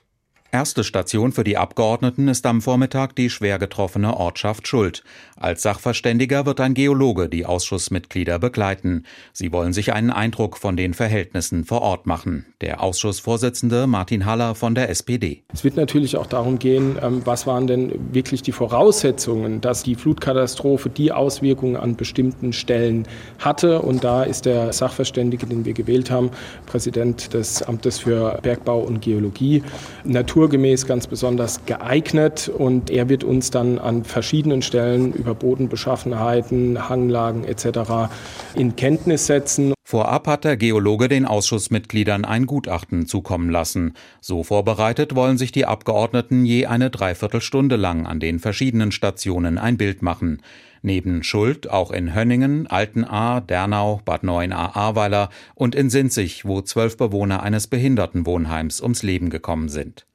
Erste 0.51 0.85
Station 0.85 1.33
für 1.33 1.43
die 1.43 1.57
Abgeordneten 1.57 2.29
ist 2.29 2.45
am 2.45 2.61
Vormittag 2.61 3.15
die 3.17 3.29
schwer 3.29 3.59
getroffene 3.59 4.15
Ortschaft 4.15 4.65
Schuld. 4.67 5.03
Als 5.37 5.61
Sachverständiger 5.61 6.45
wird 6.45 6.59
ein 6.61 6.73
Geologe 6.73 7.29
die 7.29 7.45
Ausschussmitglieder 7.45 8.39
begleiten. 8.39 9.03
Sie 9.33 9.51
wollen 9.51 9.73
sich 9.73 9.93
einen 9.93 10.09
Eindruck 10.09 10.57
von 10.57 10.77
den 10.77 10.93
Verhältnissen 10.93 11.65
vor 11.65 11.81
Ort 11.81 12.07
machen. 12.07 12.45
Der 12.61 12.81
Ausschussvorsitzende 12.81 13.87
Martin 13.87 14.25
Haller 14.25 14.55
von 14.55 14.73
der 14.73 14.89
SPD. 14.89 15.43
Es 15.53 15.63
wird 15.63 15.75
natürlich 15.75 16.15
auch 16.15 16.27
darum 16.27 16.57
gehen, 16.57 16.97
ähm, 17.01 17.21
was 17.25 17.45
waren 17.45 17.67
denn 17.67 18.13
wirklich 18.13 18.41
die 18.41 18.51
Voraussetzungen, 18.53 19.61
dass 19.61 19.83
die 19.83 19.95
Flutkatastrophe 19.95 20.89
die 20.89 21.11
Auswirkungen 21.11 21.75
an 21.75 21.95
bestimmten 21.95 22.53
Stellen 22.53 23.07
hatte. 23.39 23.81
Und 23.81 24.03
da 24.03 24.23
ist 24.23 24.45
der 24.45 24.71
Sachverständige, 24.73 25.45
den 25.45 25.65
wir 25.65 25.73
gewählt 25.73 26.09
haben, 26.09 26.31
Präsident 26.65 27.33
des 27.33 27.61
Amtes 27.63 27.99
für 27.99 28.39
Bergbau 28.41 28.79
und 28.79 29.01
Geologie, 29.01 29.61
Natur 30.03 30.37
naturgemäß 30.37 30.85
ganz 30.85 31.07
besonders 31.07 31.65
geeignet 31.65 32.47
und 32.47 32.91
er 32.91 33.09
wird 33.09 33.23
uns 33.23 33.49
dann 33.49 33.79
an 33.79 34.03
verschiedenen 34.03 34.61
Stellen 34.61 35.11
über 35.11 35.26
Bodenbeschaffenheiten, 35.33 36.89
Hanglagen 36.89 37.43
etc. 37.43 38.09
in 38.55 38.75
Kenntnis 38.75 39.27
setzen. 39.27 39.73
Vorab 39.83 40.27
hat 40.27 40.43
der 40.43 40.57
Geologe 40.57 41.07
den 41.07 41.25
Ausschussmitgliedern 41.25 42.25
ein 42.25 42.45
Gutachten 42.45 43.05
zukommen 43.05 43.49
lassen. 43.49 43.93
So 44.19 44.43
vorbereitet 44.43 45.15
wollen 45.15 45.37
sich 45.37 45.53
die 45.53 45.65
Abgeordneten 45.65 46.45
je 46.45 46.65
eine 46.65 46.89
Dreiviertelstunde 46.89 47.77
lang 47.77 48.05
an 48.05 48.19
den 48.19 48.39
verschiedenen 48.39 48.91
Stationen 48.91 49.57
ein 49.57 49.77
Bild 49.77 50.01
machen. 50.01 50.41
Neben 50.81 51.23
Schuld 51.23 51.69
auch 51.69 51.91
in 51.91 52.13
Hönningen, 52.13 52.67
Altenahr, 52.67 53.41
Dernau, 53.41 54.01
Bad 54.03 54.23
Neuenahr-Ahrweiler 54.23 55.29
und 55.55 55.73
in 55.73 55.89
Sinzig, 55.89 56.45
wo 56.45 56.61
zwölf 56.61 56.97
Bewohner 56.97 57.43
eines 57.43 57.67
Behindertenwohnheims 57.67 58.81
ums 58.81 59.03
Leben 59.03 59.29
gekommen 59.29 59.69
sind. 59.69 60.05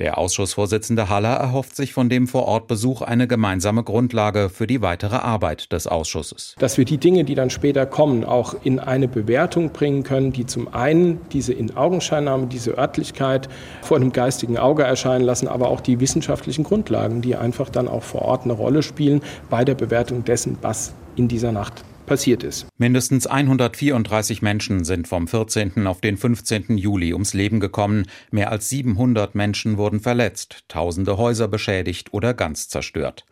Der 0.00 0.16
Ausschussvorsitzende 0.16 1.10
Haller 1.10 1.34
erhofft 1.34 1.76
sich 1.76 1.92
von 1.92 2.08
dem 2.08 2.26
Vorortbesuch 2.26 3.02
eine 3.02 3.28
gemeinsame 3.28 3.84
Grundlage 3.84 4.48
für 4.48 4.66
die 4.66 4.80
weitere 4.80 5.16
Arbeit 5.16 5.72
des 5.72 5.86
Ausschusses. 5.86 6.54
Dass 6.58 6.78
wir 6.78 6.86
die 6.86 6.96
Dinge, 6.96 7.24
die 7.24 7.34
dann 7.34 7.50
später 7.50 7.84
kommen, 7.84 8.24
auch 8.24 8.54
in 8.64 8.78
eine 8.78 9.08
Bewertung 9.08 9.72
bringen 9.72 10.02
können, 10.02 10.32
die 10.32 10.46
zum 10.46 10.72
einen 10.72 11.20
diese 11.32 11.52
In-Augenscheinnahme, 11.52 12.46
diese 12.46 12.78
Örtlichkeit 12.78 13.50
vor 13.82 13.98
einem 13.98 14.12
geistigen 14.12 14.56
Auge 14.56 14.84
erscheinen 14.84 15.24
lassen, 15.24 15.48
aber 15.48 15.68
auch 15.68 15.82
die 15.82 16.00
wissenschaftlichen 16.00 16.64
Grundlagen, 16.64 17.20
die 17.20 17.36
einfach 17.36 17.68
dann 17.68 17.86
auch 17.86 18.02
vor 18.02 18.22
Ort 18.22 18.44
eine 18.44 18.54
Rolle 18.54 18.82
spielen 18.82 19.20
bei 19.50 19.66
der 19.66 19.74
Bewertung 19.74 20.24
dessen, 20.24 20.56
was 20.62 20.94
in 21.16 21.28
dieser 21.28 21.52
Nacht 21.52 21.84
passiert 22.10 22.42
ist. 22.42 22.66
Mindestens 22.76 23.28
134 23.28 24.42
Menschen 24.42 24.84
sind 24.84 25.06
vom 25.06 25.28
14. 25.28 25.86
auf 25.86 26.00
den 26.00 26.16
15. 26.16 26.76
Juli 26.76 27.12
ums 27.12 27.34
Leben 27.34 27.60
gekommen. 27.60 28.06
Mehr 28.32 28.50
als 28.50 28.68
700 28.68 29.36
Menschen 29.36 29.78
wurden 29.78 30.00
verletzt, 30.00 30.64
tausende 30.66 31.18
Häuser 31.18 31.46
beschädigt 31.46 32.12
oder 32.12 32.34
ganz 32.34 32.68
zerstört. 32.68 33.26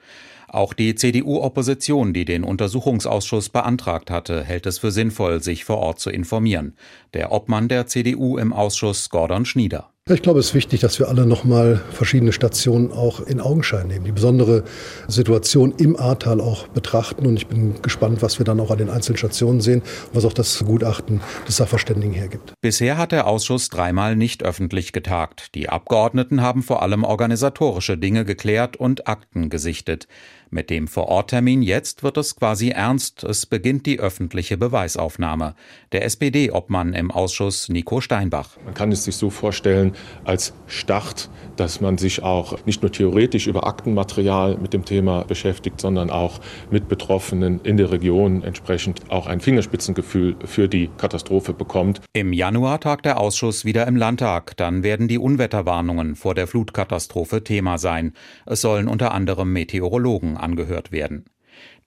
Auch 0.46 0.74
die 0.74 0.94
CDU-Opposition, 0.94 2.12
die 2.12 2.24
den 2.24 2.44
Untersuchungsausschuss 2.44 3.48
beantragt 3.48 4.12
hatte, 4.12 4.44
hält 4.44 4.64
es 4.66 4.78
für 4.78 4.92
sinnvoll, 4.92 5.42
sich 5.42 5.64
vor 5.64 5.78
Ort 5.78 5.98
zu 5.98 6.10
informieren. 6.10 6.76
Der 7.14 7.32
Obmann 7.32 7.66
der 7.66 7.88
CDU 7.88 8.38
im 8.38 8.52
Ausschuss, 8.52 9.10
Gordon 9.10 9.44
Schnieder. 9.44 9.90
Ich 10.10 10.22
glaube, 10.22 10.40
es 10.40 10.46
ist 10.46 10.54
wichtig, 10.54 10.80
dass 10.80 10.98
wir 10.98 11.08
alle 11.08 11.26
nochmal 11.26 11.82
verschiedene 11.92 12.32
Stationen 12.32 12.92
auch 12.92 13.20
in 13.20 13.42
Augenschein 13.42 13.88
nehmen, 13.88 14.06
die 14.06 14.12
besondere 14.12 14.64
Situation 15.06 15.74
im 15.76 15.98
Ahrtal 15.98 16.40
auch 16.40 16.66
betrachten. 16.68 17.26
Und 17.26 17.36
ich 17.36 17.46
bin 17.46 17.82
gespannt, 17.82 18.22
was 18.22 18.38
wir 18.38 18.46
dann 18.46 18.58
auch 18.58 18.70
an 18.70 18.78
den 18.78 18.88
einzelnen 18.88 19.18
Stationen 19.18 19.60
sehen, 19.60 19.82
was 20.14 20.24
auch 20.24 20.32
das 20.32 20.64
Gutachten 20.64 21.20
des 21.46 21.58
Sachverständigen 21.58 22.14
hergibt. 22.14 22.54
Bisher 22.62 22.96
hat 22.96 23.12
der 23.12 23.26
Ausschuss 23.26 23.68
dreimal 23.68 24.16
nicht 24.16 24.42
öffentlich 24.42 24.94
getagt. 24.94 25.54
Die 25.54 25.68
Abgeordneten 25.68 26.40
haben 26.40 26.62
vor 26.62 26.82
allem 26.82 27.04
organisatorische 27.04 27.98
Dinge 27.98 28.24
geklärt 28.24 28.78
und 28.78 29.08
Akten 29.08 29.50
gesichtet. 29.50 30.08
Mit 30.50 30.70
dem 30.70 30.88
Vororttermin 30.88 31.60
jetzt 31.60 32.02
wird 32.02 32.16
es 32.16 32.34
quasi 32.34 32.70
ernst. 32.70 33.22
Es 33.22 33.44
beginnt 33.44 33.84
die 33.84 34.00
öffentliche 34.00 34.56
Beweisaufnahme. 34.56 35.54
Der 35.92 36.06
SPD-Obmann 36.06 36.94
im 36.94 37.10
Ausschuss 37.10 37.68
Nico 37.68 38.00
Steinbach. 38.00 38.56
Man 38.64 38.72
kann 38.72 38.90
es 38.90 39.04
sich 39.04 39.16
so 39.16 39.28
vorstellen 39.28 39.92
als 40.24 40.52
Start, 40.66 41.30
dass 41.56 41.80
man 41.80 41.98
sich 41.98 42.22
auch 42.22 42.64
nicht 42.66 42.82
nur 42.82 42.92
theoretisch 42.92 43.46
über 43.46 43.66
Aktenmaterial 43.66 44.56
mit 44.58 44.72
dem 44.72 44.84
Thema 44.84 45.24
beschäftigt, 45.24 45.80
sondern 45.80 46.10
auch 46.10 46.40
mit 46.70 46.88
Betroffenen 46.88 47.60
in 47.62 47.76
der 47.76 47.90
Region 47.90 48.42
entsprechend 48.42 49.10
auch 49.10 49.26
ein 49.26 49.40
Fingerspitzengefühl 49.40 50.36
für 50.44 50.68
die 50.68 50.90
Katastrophe 50.98 51.52
bekommt. 51.52 52.00
Im 52.12 52.32
Januar 52.32 52.80
tagt 52.80 53.06
der 53.06 53.18
Ausschuss 53.18 53.64
wieder 53.64 53.86
im 53.86 53.96
Landtag. 53.96 54.56
Dann 54.56 54.82
werden 54.82 55.08
die 55.08 55.18
Unwetterwarnungen 55.18 56.14
vor 56.14 56.34
der 56.34 56.46
Flutkatastrophe 56.46 57.42
Thema 57.42 57.78
sein. 57.78 58.12
Es 58.46 58.60
sollen 58.60 58.88
unter 58.88 59.12
anderem 59.12 59.52
Meteorologen 59.52 60.36
angehört 60.36 60.92
werden. 60.92 61.24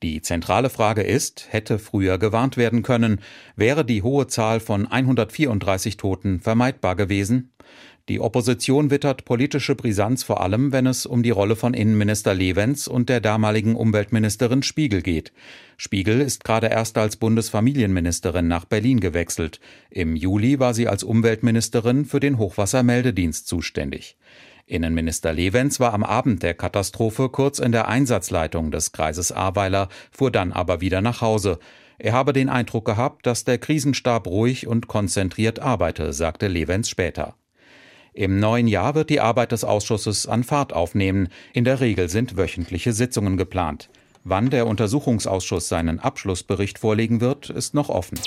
Die 0.03 0.21
zentrale 0.23 0.71
Frage 0.71 1.03
ist, 1.03 1.47
hätte 1.51 1.77
früher 1.77 2.17
gewarnt 2.17 2.57
werden 2.57 2.81
können, 2.81 3.21
wäre 3.55 3.85
die 3.85 4.01
hohe 4.01 4.25
Zahl 4.25 4.59
von 4.59 4.87
134 4.87 5.95
Toten 5.97 6.39
vermeidbar 6.39 6.95
gewesen? 6.95 7.51
Die 8.09 8.19
Opposition 8.19 8.89
wittert 8.89 9.25
politische 9.25 9.75
Brisanz 9.75 10.23
vor 10.23 10.41
allem, 10.41 10.71
wenn 10.71 10.87
es 10.87 11.05
um 11.05 11.21
die 11.21 11.29
Rolle 11.29 11.55
von 11.55 11.75
Innenminister 11.75 12.33
Levens 12.33 12.87
und 12.87 13.09
der 13.09 13.21
damaligen 13.21 13.75
Umweltministerin 13.75 14.63
Spiegel 14.63 15.03
geht. 15.03 15.31
Spiegel 15.77 16.19
ist 16.19 16.43
gerade 16.43 16.67
erst 16.67 16.97
als 16.97 17.15
Bundesfamilienministerin 17.17 18.47
nach 18.47 18.65
Berlin 18.65 18.99
gewechselt. 18.99 19.59
Im 19.91 20.15
Juli 20.15 20.59
war 20.59 20.73
sie 20.73 20.87
als 20.87 21.03
Umweltministerin 21.03 22.05
für 22.05 22.19
den 22.19 22.39
Hochwassermeldedienst 22.39 23.47
zuständig. 23.47 24.17
Innenminister 24.71 25.33
Levens 25.33 25.79
war 25.79 25.93
am 25.93 26.03
Abend 26.03 26.43
der 26.43 26.53
Katastrophe 26.53 27.29
kurz 27.29 27.59
in 27.59 27.71
der 27.71 27.87
Einsatzleitung 27.87 28.71
des 28.71 28.93
Kreises 28.93 29.31
Ahrweiler, 29.31 29.89
fuhr 30.11 30.31
dann 30.31 30.53
aber 30.53 30.79
wieder 30.79 31.01
nach 31.01 31.21
Hause. 31.21 31.59
Er 31.97 32.13
habe 32.13 32.33
den 32.33 32.49
Eindruck 32.49 32.85
gehabt, 32.85 33.25
dass 33.25 33.43
der 33.43 33.57
Krisenstab 33.57 34.25
ruhig 34.27 34.67
und 34.67 34.87
konzentriert 34.87 35.59
arbeite, 35.59 36.13
sagte 36.13 36.47
Levens 36.47 36.89
später. 36.89 37.35
Im 38.13 38.39
neuen 38.39 38.67
Jahr 38.67 38.95
wird 38.95 39.09
die 39.09 39.19
Arbeit 39.19 39.51
des 39.51 39.63
Ausschusses 39.63 40.25
an 40.25 40.43
Fahrt 40.43 40.73
aufnehmen. 40.73 41.29
In 41.53 41.63
der 41.63 41.79
Regel 41.79 42.09
sind 42.09 42.37
wöchentliche 42.37 42.93
Sitzungen 42.93 43.37
geplant. 43.37 43.89
Wann 44.23 44.49
der 44.49 44.67
Untersuchungsausschuss 44.67 45.67
seinen 45.67 45.99
Abschlussbericht 45.99 46.79
vorlegen 46.79 47.21
wird, 47.21 47.49
ist 47.49 47.73
noch 47.73 47.89
offen. 47.89 48.19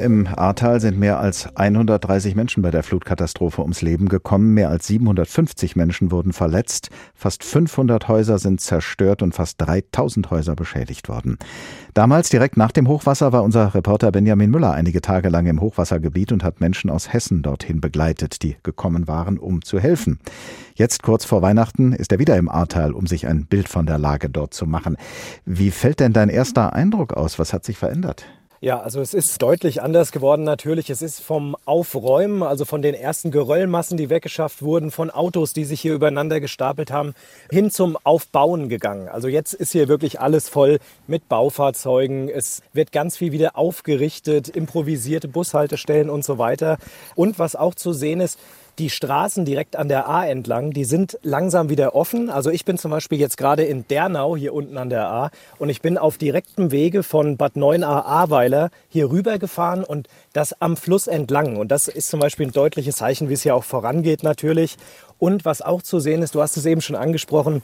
Im 0.00 0.26
Ahrtal 0.26 0.80
sind 0.80 0.98
mehr 0.98 1.20
als 1.20 1.54
130 1.56 2.34
Menschen 2.34 2.62
bei 2.62 2.70
der 2.70 2.82
Flutkatastrophe 2.82 3.60
ums 3.60 3.82
Leben 3.82 4.08
gekommen. 4.08 4.54
Mehr 4.54 4.70
als 4.70 4.86
750 4.86 5.76
Menschen 5.76 6.10
wurden 6.10 6.32
verletzt. 6.32 6.88
Fast 7.14 7.44
500 7.44 8.08
Häuser 8.08 8.38
sind 8.38 8.62
zerstört 8.62 9.20
und 9.20 9.34
fast 9.34 9.60
3000 9.60 10.30
Häuser 10.30 10.56
beschädigt 10.56 11.10
worden. 11.10 11.36
Damals, 11.92 12.30
direkt 12.30 12.56
nach 12.56 12.72
dem 12.72 12.88
Hochwasser, 12.88 13.34
war 13.34 13.42
unser 13.42 13.74
Reporter 13.74 14.10
Benjamin 14.10 14.50
Müller 14.50 14.72
einige 14.72 15.02
Tage 15.02 15.28
lang 15.28 15.44
im 15.44 15.60
Hochwassergebiet 15.60 16.32
und 16.32 16.44
hat 16.44 16.62
Menschen 16.62 16.88
aus 16.88 17.12
Hessen 17.12 17.42
dorthin 17.42 17.82
begleitet, 17.82 18.42
die 18.42 18.56
gekommen 18.62 19.06
waren, 19.06 19.36
um 19.36 19.60
zu 19.60 19.78
helfen. 19.78 20.18
Jetzt, 20.74 21.02
kurz 21.02 21.26
vor 21.26 21.42
Weihnachten, 21.42 21.92
ist 21.92 22.10
er 22.10 22.18
wieder 22.18 22.38
im 22.38 22.48
Ahrtal, 22.48 22.94
um 22.94 23.06
sich 23.06 23.26
ein 23.26 23.44
Bild 23.44 23.68
von 23.68 23.84
der 23.84 23.98
Lage 23.98 24.30
dort 24.30 24.54
zu 24.54 24.64
machen. 24.64 24.96
Wie 25.44 25.70
fällt 25.70 26.00
denn 26.00 26.14
dein 26.14 26.30
erster 26.30 26.72
Eindruck 26.72 27.12
aus? 27.12 27.38
Was 27.38 27.52
hat 27.52 27.66
sich 27.66 27.76
verändert? 27.76 28.24
Ja, 28.62 28.78
also 28.78 29.00
es 29.00 29.14
ist 29.14 29.40
deutlich 29.40 29.80
anders 29.80 30.12
geworden 30.12 30.44
natürlich. 30.44 30.90
Es 30.90 31.00
ist 31.00 31.22
vom 31.22 31.56
Aufräumen, 31.64 32.42
also 32.42 32.66
von 32.66 32.82
den 32.82 32.94
ersten 32.94 33.30
Geröllmassen, 33.30 33.96
die 33.96 34.10
weggeschafft 34.10 34.60
wurden, 34.60 34.90
von 34.90 35.08
Autos, 35.08 35.54
die 35.54 35.64
sich 35.64 35.80
hier 35.80 35.94
übereinander 35.94 36.40
gestapelt 36.40 36.90
haben, 36.90 37.14
hin 37.50 37.70
zum 37.70 37.96
Aufbauen 38.04 38.68
gegangen. 38.68 39.08
Also 39.08 39.28
jetzt 39.28 39.54
ist 39.54 39.72
hier 39.72 39.88
wirklich 39.88 40.20
alles 40.20 40.50
voll 40.50 40.78
mit 41.06 41.26
Baufahrzeugen. 41.26 42.28
Es 42.28 42.60
wird 42.74 42.92
ganz 42.92 43.16
viel 43.16 43.32
wieder 43.32 43.56
aufgerichtet, 43.56 44.50
improvisierte 44.50 45.28
Bushaltestellen 45.28 46.10
und 46.10 46.22
so 46.22 46.36
weiter. 46.36 46.76
Und 47.14 47.38
was 47.38 47.56
auch 47.56 47.74
zu 47.74 47.94
sehen 47.94 48.20
ist, 48.20 48.38
die 48.80 48.88
Straßen 48.88 49.44
direkt 49.44 49.76
an 49.76 49.88
der 49.88 50.08
A 50.08 50.26
entlang, 50.26 50.70
die 50.70 50.84
sind 50.84 51.18
langsam 51.22 51.68
wieder 51.68 51.94
offen. 51.94 52.30
Also 52.30 52.48
ich 52.48 52.64
bin 52.64 52.78
zum 52.78 52.90
Beispiel 52.90 53.20
jetzt 53.20 53.36
gerade 53.36 53.62
in 53.62 53.86
Dernau 53.86 54.36
hier 54.36 54.54
unten 54.54 54.78
an 54.78 54.88
der 54.88 55.06
A 55.06 55.30
und 55.58 55.68
ich 55.68 55.82
bin 55.82 55.98
auf 55.98 56.16
direktem 56.16 56.70
Wege 56.70 57.02
von 57.02 57.36
Bad 57.36 57.56
9a 57.56 57.84
Ahrweiler 57.84 58.70
hier 58.88 59.10
rüber 59.10 59.38
gefahren 59.38 59.84
und 59.84 60.08
das 60.32 60.58
am 60.62 60.78
Fluss 60.78 61.08
entlang. 61.08 61.58
Und 61.58 61.70
das 61.70 61.88
ist 61.88 62.08
zum 62.08 62.20
Beispiel 62.20 62.46
ein 62.46 62.52
deutliches 62.52 62.96
Zeichen, 62.96 63.28
wie 63.28 63.34
es 63.34 63.42
hier 63.42 63.54
auch 63.54 63.64
vorangeht 63.64 64.22
natürlich. 64.22 64.78
Und 65.18 65.44
was 65.44 65.60
auch 65.60 65.82
zu 65.82 66.00
sehen 66.00 66.22
ist, 66.22 66.34
du 66.34 66.40
hast 66.40 66.56
es 66.56 66.64
eben 66.64 66.80
schon 66.80 66.96
angesprochen, 66.96 67.60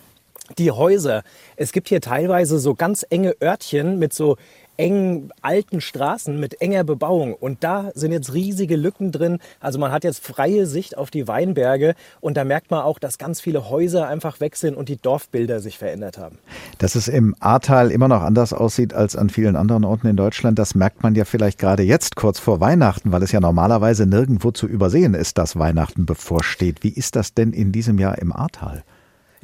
die 0.59 0.71
Häuser. 0.71 1.23
Es 1.57 1.73
gibt 1.73 1.89
hier 1.89 2.03
teilweise 2.03 2.59
so 2.59 2.75
ganz 2.75 3.07
enge 3.09 3.35
Örtchen 3.43 3.99
mit 3.99 4.13
so 4.13 4.37
engen 4.77 5.31
alten 5.43 5.81
Straßen 5.81 6.39
mit 6.39 6.61
enger 6.61 6.85
Bebauung. 6.85 7.35
Und 7.35 7.65
da 7.65 7.91
sind 7.95 8.13
jetzt 8.13 8.33
riesige 8.33 8.77
Lücken 8.77 9.13
drin. 9.13 9.39
Also 9.61 9.79
man 9.79 9.93
hat 9.93 10.05
jetzt 10.05 10.25
freie 10.25 10.67
Sicht 10.67 10.97
auf 10.97 11.11
die 11.11 11.29
Weinberge 11.29 11.95
und 12.21 12.37
da 12.37 12.45
merkt 12.45 12.71
man 12.71 12.83
auch, 12.83 12.99
dass 12.99 13.19
ganz 13.19 13.41
viele 13.41 13.69
Häuser 13.71 14.09
einfach 14.09 14.41
weg 14.41 14.57
sind 14.57 14.77
und 14.77 14.89
die 14.89 14.97
Dorfbilder 14.97 15.61
sich 15.61 15.79
verändert 15.79 16.19
haben. 16.19 16.39
Dass 16.79 16.95
es 16.95 17.09
im 17.09 17.35
Ahrtal 17.41 17.91
immer 17.91 18.09
noch 18.09 18.23
anders 18.23 18.53
aussieht 18.53 18.95
als 18.95 19.17
an 19.17 19.31
vielen 19.31 19.57
anderen 19.57 19.85
Orten 19.85 20.07
in 20.09 20.17
Deutschland, 20.17 20.59
das 20.59 20.75
merkt 20.75 21.03
man 21.03 21.15
ja 21.15 21.25
vielleicht 21.25 21.59
gerade 21.59 21.83
jetzt 21.83 22.17
kurz 22.17 22.39
vor 22.39 22.61
Weihnachten, 22.61 23.13
weil 23.13 23.23
es 23.23 23.33
ja 23.33 23.41
normalerweise 23.41 24.07
nirgendwo 24.07 24.51
zu 24.51 24.67
übersehen 24.67 25.15
ist, 25.15 25.39
dass 25.39 25.59
Weihnachten 25.59 26.07
bevorsteht. 26.07 26.83
Wie 26.83 26.91
ist 26.91 27.17
das 27.17 27.35
denn 27.35 27.53
in 27.53 27.73
diesem 27.73 27.99
Jahr 27.99 28.19
im 28.19 28.33
Ahrtal? 28.33 28.85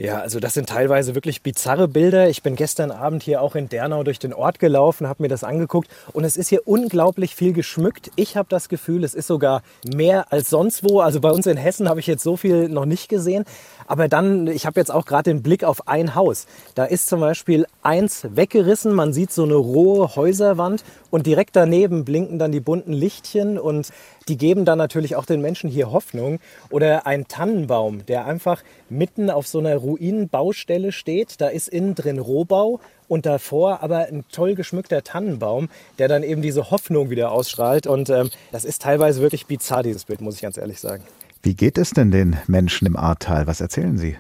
Ja, 0.03 0.19
also 0.19 0.41
das 0.41 0.55
sind 0.55 0.69
teilweise 0.69 1.15
wirklich 1.15 1.43
bizarre 1.43 1.87
Bilder. 1.87 2.29
Ich 2.29 2.43
bin 2.43 2.57
gestern 2.57 2.91
Abend 2.91 3.23
hier 3.23 3.41
auch 3.41 3.55
in 3.55 3.69
Dernau 3.69 4.03
durch 4.03 4.19
den 4.19 4.35
Ort 4.35 4.59
gelaufen, 4.59 5.07
habe 5.07 5.23
mir 5.23 5.29
das 5.29 5.45
angeguckt 5.45 5.89
und 6.13 6.25
es 6.25 6.37
ist 6.37 6.49
hier 6.49 6.67
unglaublich 6.67 7.37
viel 7.37 7.53
geschmückt. 7.53 8.11
Ich 8.17 8.37
habe 8.37 8.49
das 8.49 8.69
Gefühl, 8.69 9.05
es 9.05 9.15
ist 9.15 9.29
sogar 9.29 9.63
mehr 9.85 10.33
als 10.33 10.51
sonst 10.51 10.83
wo. 10.83 10.99
Also 10.99 11.21
bei 11.21 11.31
uns 11.31 11.47
in 11.47 11.57
Hessen 11.57 11.89
habe 11.89 12.01
ich 12.01 12.09
jetzt 12.09 12.25
so 12.25 12.37
viel 12.37 12.69
noch 12.69 12.85
nicht 12.85 13.09
gesehen. 13.09 13.45
Aber 13.93 14.09
dann, 14.09 14.47
ich 14.47 14.65
habe 14.65 14.81
jetzt 14.81 14.91
auch 14.91 15.05
gerade 15.05 15.25
den 15.25 15.43
Blick 15.43 15.65
auf 15.65 15.87
ein 15.87 16.15
Haus. 16.15 16.47
Da 16.75 16.87
ist 16.87 17.09
zum 17.09 17.21
Beispiel 17.21 17.67
eins 17.83 18.27
weggerissen. 18.31 18.95
Man 18.95 19.13
sieht 19.13 19.31
so 19.31 19.43
eine 19.43 19.57
rohe 19.57 20.17
Häuserwand 20.17 20.83
und 21.11 21.27
direkt 21.27 21.57
daneben 21.57 22.07
blinken 22.07 22.39
dann 22.39 22.53
die 22.53 22.61
bunten 22.61 22.95
Lichtchen 22.95 23.59
und 23.59 23.91
die 24.29 24.39
geben 24.39 24.65
dann 24.65 24.79
natürlich 24.79 25.15
auch 25.15 25.27
den 25.27 25.43
Menschen 25.43 25.69
hier 25.69 25.93
Hoffnung. 25.93 26.41
Oder 26.71 27.07
ein 27.07 27.29
Tannenbaum, 27.29 28.07
der 28.07 28.25
einfach 28.25 28.63
mitten 28.89 29.29
auf 29.29 29.47
so 29.47 29.59
einer 29.59 29.77
Ruinenbaustelle 29.77 30.91
steht. 30.91 31.43
Da 31.43 31.49
ist 31.49 31.69
innen 31.69 31.95
drin 31.95 32.19
Rohbau 32.19 32.81
und 33.09 33.27
davor 33.27 33.83
aber 33.83 34.07
ein 34.07 34.25
toll 34.33 34.55
geschmückter 34.55 35.05
Tannenbaum, 35.05 35.69
der 35.99 36.09
dann 36.09 36.23
eben 36.23 36.41
diese 36.41 36.71
Hoffnung 36.71 37.11
wieder 37.11 37.31
ausstrahlt. 37.31 37.87
Und 37.87 38.09
ähm, 38.09 38.31
das 38.53 38.65
ist 38.65 38.81
teilweise 38.81 39.21
wirklich 39.21 39.45
bizarr, 39.45 39.83
dieses 39.83 40.07
Bild, 40.07 40.23
muss 40.23 40.37
ich 40.37 40.41
ganz 40.41 40.57
ehrlich 40.57 40.81
sagen. 40.81 41.05
Wie 41.45 41.55
geht 41.55 41.77
es 41.77 41.91
denn 41.91 42.13
den 42.13 42.37
Menschen 42.47 42.87
im 42.87 42.97
Ahrtal? 42.97 43.49
Was 43.49 43.61
erzählen 43.61 43.99
sie? 43.99 44.17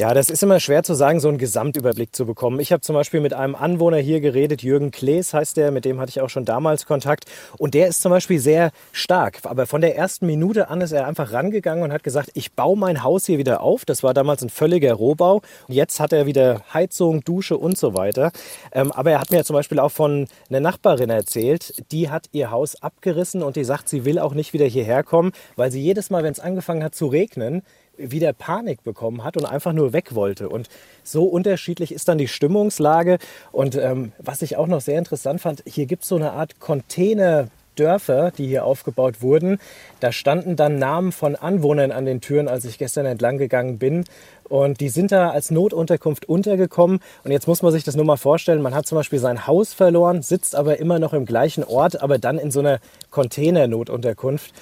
Ja, 0.00 0.14
das 0.14 0.30
ist 0.30 0.42
immer 0.42 0.60
schwer 0.60 0.82
zu 0.82 0.94
sagen, 0.94 1.20
so 1.20 1.28
einen 1.28 1.36
Gesamtüberblick 1.36 2.16
zu 2.16 2.24
bekommen. 2.24 2.58
Ich 2.58 2.72
habe 2.72 2.80
zum 2.80 2.94
Beispiel 2.94 3.20
mit 3.20 3.34
einem 3.34 3.54
Anwohner 3.54 3.98
hier 3.98 4.22
geredet, 4.22 4.62
Jürgen 4.62 4.92
Klees 4.92 5.34
heißt 5.34 5.58
der, 5.58 5.72
mit 5.72 5.84
dem 5.84 6.00
hatte 6.00 6.08
ich 6.08 6.22
auch 6.22 6.30
schon 6.30 6.46
damals 6.46 6.86
Kontakt. 6.86 7.26
Und 7.58 7.74
der 7.74 7.86
ist 7.86 8.00
zum 8.00 8.08
Beispiel 8.08 8.38
sehr 8.38 8.70
stark. 8.92 9.40
Aber 9.42 9.66
von 9.66 9.82
der 9.82 9.98
ersten 9.98 10.24
Minute 10.24 10.70
an 10.70 10.80
ist 10.80 10.92
er 10.92 11.06
einfach 11.06 11.34
rangegangen 11.34 11.84
und 11.84 11.92
hat 11.92 12.02
gesagt, 12.02 12.30
ich 12.32 12.52
baue 12.52 12.78
mein 12.78 13.02
Haus 13.02 13.26
hier 13.26 13.36
wieder 13.36 13.60
auf. 13.60 13.84
Das 13.84 14.02
war 14.02 14.14
damals 14.14 14.40
ein 14.40 14.48
völliger 14.48 14.94
Rohbau. 14.94 15.42
Jetzt 15.68 16.00
hat 16.00 16.14
er 16.14 16.24
wieder 16.24 16.62
Heizung, 16.72 17.22
Dusche 17.22 17.58
und 17.58 17.76
so 17.76 17.94
weiter. 17.94 18.32
Ähm, 18.72 18.92
aber 18.92 19.10
er 19.10 19.20
hat 19.20 19.30
mir 19.30 19.44
zum 19.44 19.52
Beispiel 19.52 19.80
auch 19.80 19.92
von 19.92 20.28
einer 20.48 20.60
Nachbarin 20.60 21.10
erzählt, 21.10 21.74
die 21.92 22.08
hat 22.08 22.30
ihr 22.32 22.50
Haus 22.50 22.82
abgerissen 22.82 23.42
und 23.42 23.56
die 23.56 23.64
sagt, 23.64 23.90
sie 23.90 24.06
will 24.06 24.18
auch 24.18 24.32
nicht 24.32 24.54
wieder 24.54 24.64
hierher 24.64 25.02
kommen, 25.02 25.32
weil 25.56 25.70
sie 25.70 25.82
jedes 25.82 26.08
Mal, 26.08 26.22
wenn 26.22 26.32
es 26.32 26.40
angefangen 26.40 26.82
hat 26.82 26.94
zu 26.94 27.06
regnen, 27.06 27.60
wieder 28.00 28.32
Panik 28.32 28.82
bekommen 28.84 29.24
hat 29.24 29.36
und 29.36 29.44
einfach 29.44 29.72
nur 29.72 29.92
weg 29.92 30.14
wollte. 30.14 30.48
Und 30.48 30.68
so 31.02 31.24
unterschiedlich 31.24 31.92
ist 31.92 32.08
dann 32.08 32.18
die 32.18 32.28
Stimmungslage. 32.28 33.18
Und 33.52 33.76
ähm, 33.76 34.12
was 34.18 34.42
ich 34.42 34.56
auch 34.56 34.66
noch 34.66 34.80
sehr 34.80 34.98
interessant 34.98 35.40
fand, 35.40 35.62
hier 35.66 35.86
gibt 35.86 36.02
es 36.02 36.08
so 36.08 36.16
eine 36.16 36.32
Art 36.32 36.60
Container. 36.60 37.48
Dörfer, 37.76 38.30
die 38.36 38.46
hier 38.46 38.64
aufgebaut 38.64 39.22
wurden. 39.22 39.58
Da 40.00 40.12
standen 40.12 40.54
dann 40.56 40.78
Namen 40.78 41.12
von 41.12 41.34
Anwohnern 41.34 41.92
an 41.92 42.04
den 42.04 42.20
Türen, 42.20 42.46
als 42.46 42.64
ich 42.66 42.76
gestern 42.78 43.06
entlang 43.06 43.38
gegangen 43.38 43.78
bin. 43.78 44.04
Und 44.50 44.80
die 44.80 44.88
sind 44.88 45.12
da 45.12 45.30
als 45.30 45.52
Notunterkunft 45.52 46.28
untergekommen. 46.28 46.98
Und 47.22 47.30
jetzt 47.30 47.46
muss 47.46 47.62
man 47.62 47.70
sich 47.70 47.84
das 47.84 47.94
nur 47.94 48.04
mal 48.04 48.16
vorstellen. 48.16 48.60
Man 48.62 48.74
hat 48.74 48.84
zum 48.84 48.96
Beispiel 48.96 49.20
sein 49.20 49.46
Haus 49.46 49.72
verloren, 49.72 50.22
sitzt 50.22 50.56
aber 50.56 50.80
immer 50.80 50.98
noch 50.98 51.12
im 51.12 51.24
gleichen 51.24 51.62
Ort, 51.62 52.02
aber 52.02 52.18
dann 52.18 52.36
in 52.36 52.50
so 52.50 52.58
einer 52.58 52.80
Container-Notunterkunft. 53.10 54.52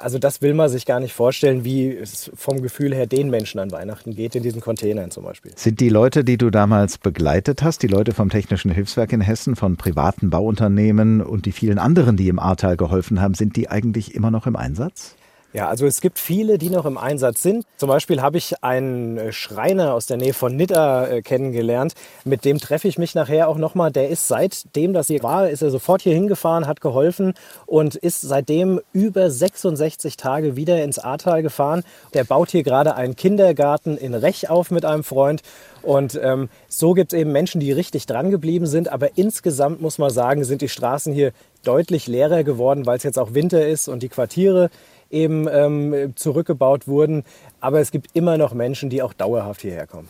Also 0.00 0.18
das 0.18 0.42
will 0.42 0.52
man 0.52 0.68
sich 0.68 0.84
gar 0.84 0.98
nicht 0.98 1.14
vorstellen, 1.14 1.64
wie 1.64 1.96
es 1.96 2.28
vom 2.34 2.60
Gefühl 2.60 2.92
her 2.92 3.06
den 3.06 3.30
Menschen 3.30 3.60
an 3.60 3.70
Weihnachten 3.70 4.16
geht, 4.16 4.34
in 4.34 4.42
diesen 4.42 4.60
Containern 4.60 5.12
zum 5.12 5.22
Beispiel. 5.22 5.52
Sind 5.54 5.78
die 5.78 5.90
Leute, 5.90 6.24
die 6.24 6.38
du 6.38 6.50
damals 6.50 6.98
begleitet 6.98 7.62
hast, 7.62 7.84
die 7.84 7.86
Leute 7.86 8.14
vom 8.14 8.30
Technischen 8.30 8.72
Hilfswerk 8.72 9.12
in 9.12 9.20
Hessen, 9.20 9.54
von 9.54 9.76
privaten 9.76 10.28
Bauunternehmen 10.28 11.20
und 11.20 11.46
die 11.46 11.52
vielen 11.52 11.78
anderen, 11.78 12.16
die 12.16 12.28
im 12.28 12.40
Ahrtal 12.40 12.76
geholfen 12.76 13.20
haben, 13.20 13.34
sind 13.34 13.54
die 13.54 13.68
eigentlich 13.68 14.16
immer 14.16 14.32
noch 14.32 14.48
im 14.48 14.56
Einsatz? 14.56 15.14
Ja, 15.56 15.68
also 15.68 15.86
es 15.86 16.02
gibt 16.02 16.18
viele, 16.18 16.58
die 16.58 16.68
noch 16.68 16.84
im 16.84 16.98
Einsatz 16.98 17.42
sind. 17.42 17.64
Zum 17.78 17.88
Beispiel 17.88 18.20
habe 18.20 18.36
ich 18.36 18.62
einen 18.62 19.16
äh, 19.16 19.32
Schreiner 19.32 19.94
aus 19.94 20.04
der 20.04 20.18
Nähe 20.18 20.34
von 20.34 20.54
Nidda 20.54 21.06
äh, 21.06 21.22
kennengelernt. 21.22 21.94
Mit 22.26 22.44
dem 22.44 22.58
treffe 22.58 22.88
ich 22.88 22.98
mich 22.98 23.14
nachher 23.14 23.48
auch 23.48 23.56
nochmal. 23.56 23.90
Der 23.90 24.10
ist 24.10 24.28
seitdem 24.28 24.92
das 24.92 25.06
hier 25.06 25.22
war, 25.22 25.48
ist 25.48 25.62
er 25.62 25.70
sofort 25.70 26.02
hier 26.02 26.12
hingefahren, 26.12 26.66
hat 26.66 26.82
geholfen 26.82 27.32
und 27.64 27.94
ist 27.94 28.20
seitdem 28.20 28.82
über 28.92 29.30
66 29.30 30.18
Tage 30.18 30.56
wieder 30.56 30.84
ins 30.84 30.98
Ahrtal 30.98 31.42
gefahren. 31.42 31.84
Der 32.12 32.24
baut 32.24 32.50
hier 32.50 32.62
gerade 32.62 32.94
einen 32.94 33.16
Kindergarten 33.16 33.96
in 33.96 34.12
Rech 34.12 34.50
auf 34.50 34.70
mit 34.70 34.84
einem 34.84 35.04
Freund. 35.04 35.40
Und 35.80 36.20
ähm, 36.22 36.50
so 36.68 36.92
gibt 36.92 37.14
es 37.14 37.18
eben 37.18 37.32
Menschen, 37.32 37.62
die 37.62 37.72
richtig 37.72 38.04
dran 38.04 38.30
geblieben 38.30 38.66
sind. 38.66 38.90
Aber 38.90 39.16
insgesamt 39.16 39.80
muss 39.80 39.96
man 39.96 40.10
sagen, 40.10 40.44
sind 40.44 40.60
die 40.60 40.68
Straßen 40.68 41.14
hier 41.14 41.32
deutlich 41.64 42.06
leerer 42.06 42.44
geworden, 42.44 42.84
weil 42.84 42.98
es 42.98 43.04
jetzt 43.04 43.18
auch 43.18 43.32
Winter 43.32 43.66
ist 43.66 43.88
und 43.88 44.02
die 44.02 44.08
Quartiere 44.08 44.68
eben 45.10 45.46
ähm, 45.50 46.12
zurückgebaut 46.16 46.88
wurden. 46.88 47.24
Aber 47.60 47.80
es 47.80 47.90
gibt 47.90 48.14
immer 48.14 48.38
noch 48.38 48.54
Menschen, 48.54 48.90
die 48.90 49.02
auch 49.02 49.12
dauerhaft 49.12 49.62
hierher 49.62 49.86
kommen. 49.86 50.08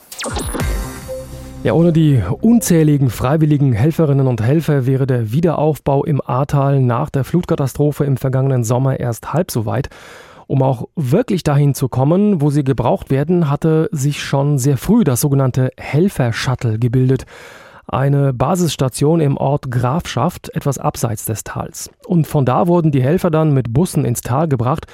Ja, 1.62 1.72
ohne 1.72 1.92
die 1.92 2.22
unzähligen 2.42 3.10
freiwilligen 3.10 3.72
Helferinnen 3.72 4.28
und 4.28 4.40
Helfer 4.40 4.86
wäre 4.86 5.06
der 5.06 5.32
Wiederaufbau 5.32 6.04
im 6.04 6.20
Ahrtal 6.24 6.80
nach 6.80 7.10
der 7.10 7.24
Flutkatastrophe 7.24 8.04
im 8.04 8.16
vergangenen 8.16 8.62
Sommer 8.62 9.00
erst 9.00 9.32
halb 9.32 9.50
so 9.50 9.66
weit. 9.66 9.88
Um 10.46 10.62
auch 10.62 10.86
wirklich 10.94 11.42
dahin 11.42 11.74
zu 11.74 11.88
kommen, 11.88 12.40
wo 12.40 12.50
sie 12.50 12.62
gebraucht 12.62 13.10
werden, 13.10 13.50
hatte 13.50 13.88
sich 13.90 14.22
schon 14.22 14.58
sehr 14.58 14.76
früh 14.76 15.02
das 15.02 15.20
sogenannte 15.20 15.70
Helfer-Shuttle 15.76 16.78
gebildet 16.78 17.26
eine 17.88 18.32
Basisstation 18.32 19.20
im 19.20 19.36
Ort 19.36 19.70
Grafschaft, 19.70 20.54
etwas 20.54 20.78
abseits 20.78 21.24
des 21.24 21.44
Tals. 21.44 21.90
Und 22.06 22.26
von 22.26 22.44
da 22.44 22.66
wurden 22.66 22.90
die 22.90 23.02
Helfer 23.02 23.30
dann 23.30 23.52
mit 23.52 23.72
Bussen 23.72 24.04
ins 24.04 24.20
Tal 24.20 24.48
gebracht, 24.48 24.86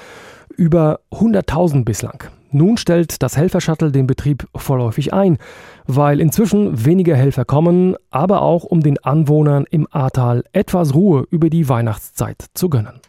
über 0.55 0.99
100.000 1.11 1.83
bislang. 1.83 2.23
Nun 2.51 2.77
stellt 2.77 3.23
das 3.23 3.35
Helfershuttle 3.35 3.91
den 3.91 4.05
Betrieb 4.05 4.47
vorläufig 4.55 5.11
ein, 5.11 5.39
weil 5.87 6.19
inzwischen 6.19 6.85
weniger 6.85 7.15
Helfer 7.15 7.45
kommen, 7.45 7.95
aber 8.11 8.43
auch 8.43 8.63
um 8.63 8.81
den 8.81 9.03
Anwohnern 9.03 9.65
im 9.71 9.87
Ahrtal 9.89 10.43
etwas 10.53 10.93
Ruhe 10.93 11.25
über 11.31 11.49
die 11.49 11.67
Weihnachtszeit 11.67 12.45
zu 12.53 12.69
gönnen. 12.69 12.99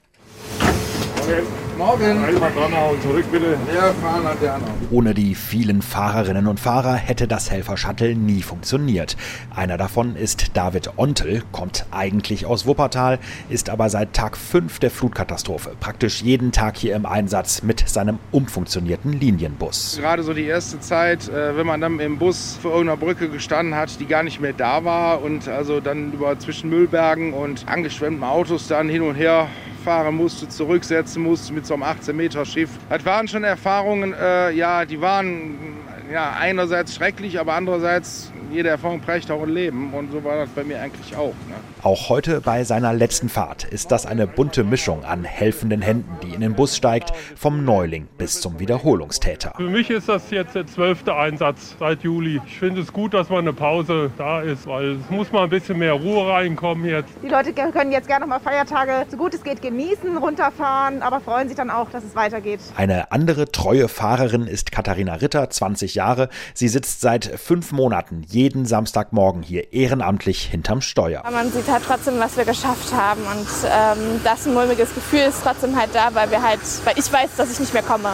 Okay. 1.20 1.42
Morgen. 1.84 2.24
Einmal 2.24 2.50
dranhauen, 2.50 2.98
zurück 3.02 3.26
bitte. 3.30 3.58
Ja, 3.74 3.92
fahren 3.92 4.24
der 4.40 4.58
Ohne 4.90 5.12
die 5.12 5.34
vielen 5.34 5.82
Fahrerinnen 5.82 6.46
und 6.46 6.58
Fahrer 6.58 6.94
hätte 6.94 7.28
das 7.28 7.50
Helfer-Shuttle 7.50 8.14
nie 8.14 8.40
funktioniert. 8.40 9.18
Einer 9.54 9.76
davon 9.76 10.16
ist 10.16 10.56
David 10.56 10.92
Ontel, 10.96 11.42
kommt 11.52 11.84
eigentlich 11.90 12.46
aus 12.46 12.64
Wuppertal, 12.64 13.18
ist 13.50 13.68
aber 13.68 13.90
seit 13.90 14.14
Tag 14.14 14.38
5 14.38 14.78
der 14.78 14.90
Flutkatastrophe 14.90 15.72
praktisch 15.78 16.22
jeden 16.22 16.52
Tag 16.52 16.78
hier 16.78 16.96
im 16.96 17.04
Einsatz 17.04 17.62
mit 17.62 17.86
seinem 17.86 18.18
umfunktionierten 18.32 19.12
Linienbus. 19.12 19.98
Gerade 20.00 20.22
so 20.22 20.32
die 20.32 20.46
erste 20.46 20.80
Zeit, 20.80 21.28
äh, 21.28 21.54
wenn 21.54 21.66
man 21.66 21.82
dann 21.82 22.00
im 22.00 22.16
Bus 22.16 22.58
vor 22.62 22.70
irgendeiner 22.70 22.96
Brücke 22.96 23.28
gestanden 23.28 23.75
hat, 23.75 24.00
die 24.00 24.06
gar 24.06 24.23
nicht 24.23 24.40
mehr 24.40 24.54
da 24.54 24.86
war 24.86 25.20
und 25.20 25.49
also 25.49 25.80
dann 25.80 26.12
über 26.12 26.38
zwischen 26.38 26.70
Müllbergen 26.70 27.34
und 27.34 27.68
angeschwemmten 27.68 28.25
Autos 28.25 28.68
dann 28.68 28.88
hin 28.88 29.02
und 29.02 29.16
her 29.16 29.49
fahren 29.84 30.16
musste, 30.16 30.49
zurücksetzen 30.49 31.23
musste 31.23 31.52
mit 31.52 31.66
so 31.66 31.75
einem 31.75 31.84
18 31.84 32.16
Meter 32.16 32.44
Schiff. 32.44 32.70
Das 32.88 33.04
waren 33.04 33.28
schon 33.28 33.44
Erfahrungen, 33.44 34.14
äh, 34.14 34.50
ja, 34.52 34.84
die 34.84 35.00
waren 35.00 35.56
ja, 36.10 36.34
einerseits 36.38 36.94
schrecklich, 36.94 37.38
aber 37.38 37.54
andererseits 37.54 38.32
jede 38.50 38.70
Erfahrung 38.70 39.00
prägt 39.00 39.30
auch 39.30 39.42
ein 39.42 39.50
Leben 39.50 39.92
und 39.92 40.10
so 40.10 40.25
war 40.25 40.36
das 40.36 40.49
bei 40.50 40.64
mir 40.64 40.80
eigentlich 40.80 41.14
auch. 41.16 41.34
Ne? 41.49 41.74
Auch 41.84 42.08
heute 42.08 42.40
bei 42.40 42.64
seiner 42.64 42.94
letzten 42.94 43.28
Fahrt 43.28 43.64
ist 43.64 43.92
das 43.92 44.06
eine 44.06 44.26
bunte 44.26 44.64
Mischung 44.64 45.04
an 45.04 45.23
helfenden 45.23 45.82
Händen, 45.82 46.16
die 46.23 46.32
in 46.32 46.40
den 46.40 46.54
Bus 46.54 46.75
steigt, 46.75 47.12
vom 47.36 47.62
Neuling 47.62 48.08
bis 48.16 48.40
zum 48.40 48.58
Wiederholungstäter. 48.58 49.52
Für 49.54 49.68
mich 49.68 49.90
ist 49.90 50.08
das 50.08 50.30
jetzt 50.30 50.54
der 50.54 50.66
zwölfte 50.66 51.14
Einsatz 51.14 51.76
seit 51.78 52.02
Juli. 52.02 52.40
Ich 52.47 52.58
finde 52.58 52.80
es 52.80 52.90
gut, 52.90 53.12
dass 53.12 53.28
mal 53.28 53.40
eine 53.40 53.52
Pause 53.52 54.10
da 54.16 54.40
ist, 54.40 54.66
weil 54.66 54.92
es 54.92 55.10
muss 55.10 55.30
mal 55.30 55.42
ein 55.42 55.50
bisschen 55.50 55.78
mehr 55.78 55.92
Ruhe 55.92 56.26
reinkommen 56.26 56.86
jetzt. 56.86 57.10
Die 57.23 57.28
Leute 57.28 57.52
können 57.52 57.92
jetzt 57.92 58.08
gerne 58.08 58.25
noch 58.25 58.30
mal 58.30 58.40
Feiertage 58.40 59.04
so 59.10 59.18
gut 59.18 59.34
es 59.34 59.44
geht 59.44 59.60
genießen, 59.60 60.16
runterfahren, 60.16 61.02
aber 61.02 61.20
freuen 61.20 61.49
sich 61.49 61.56
dann 61.58 61.68
auch, 61.68 61.90
dass 61.90 62.02
es 62.02 62.16
weitergeht. 62.16 62.60
Eine 62.78 63.12
andere 63.12 63.52
treue 63.52 63.88
Fahrerin 63.88 64.47
ist 64.47 64.73
Katharina 64.73 65.16
Ritter, 65.16 65.50
20 65.50 65.94
Jahre. 65.94 66.30
Sie 66.54 66.68
sitzt 66.68 67.02
seit 67.02 67.26
fünf 67.26 67.73
Monaten 67.73 68.23
jeden 68.26 68.64
Samstagmorgen 68.64 69.42
hier 69.42 69.75
ehrenamtlich 69.75 70.44
hinterm 70.44 70.80
Steuer. 70.80 71.23
Man 71.30 71.52
sieht 71.52 71.74
halt 71.75 71.84
trotzdem, 71.84 72.19
was 72.19 72.37
wir 72.37 72.45
geschafft 72.45 72.93
haben 72.93 73.21
und 73.23 73.47
ähm, 73.65 74.21
das 74.25 74.47
ein 74.47 74.54
mulmiges 74.54 74.95
Gefühl 74.95 75.21
ist 75.21 75.43
trotzdem 75.43 75.76
halt 75.78 75.91
da, 75.95 76.15
weil 76.15 76.30
wir 76.30 76.43
halt, 76.43 76.60
weil 76.84 76.99
ich 76.99 77.13
weiß, 77.13 77.37
dass 77.37 77.52
ich 77.52 77.60
nicht 77.60 77.75
mehr 77.75 77.82
komme 77.82 78.10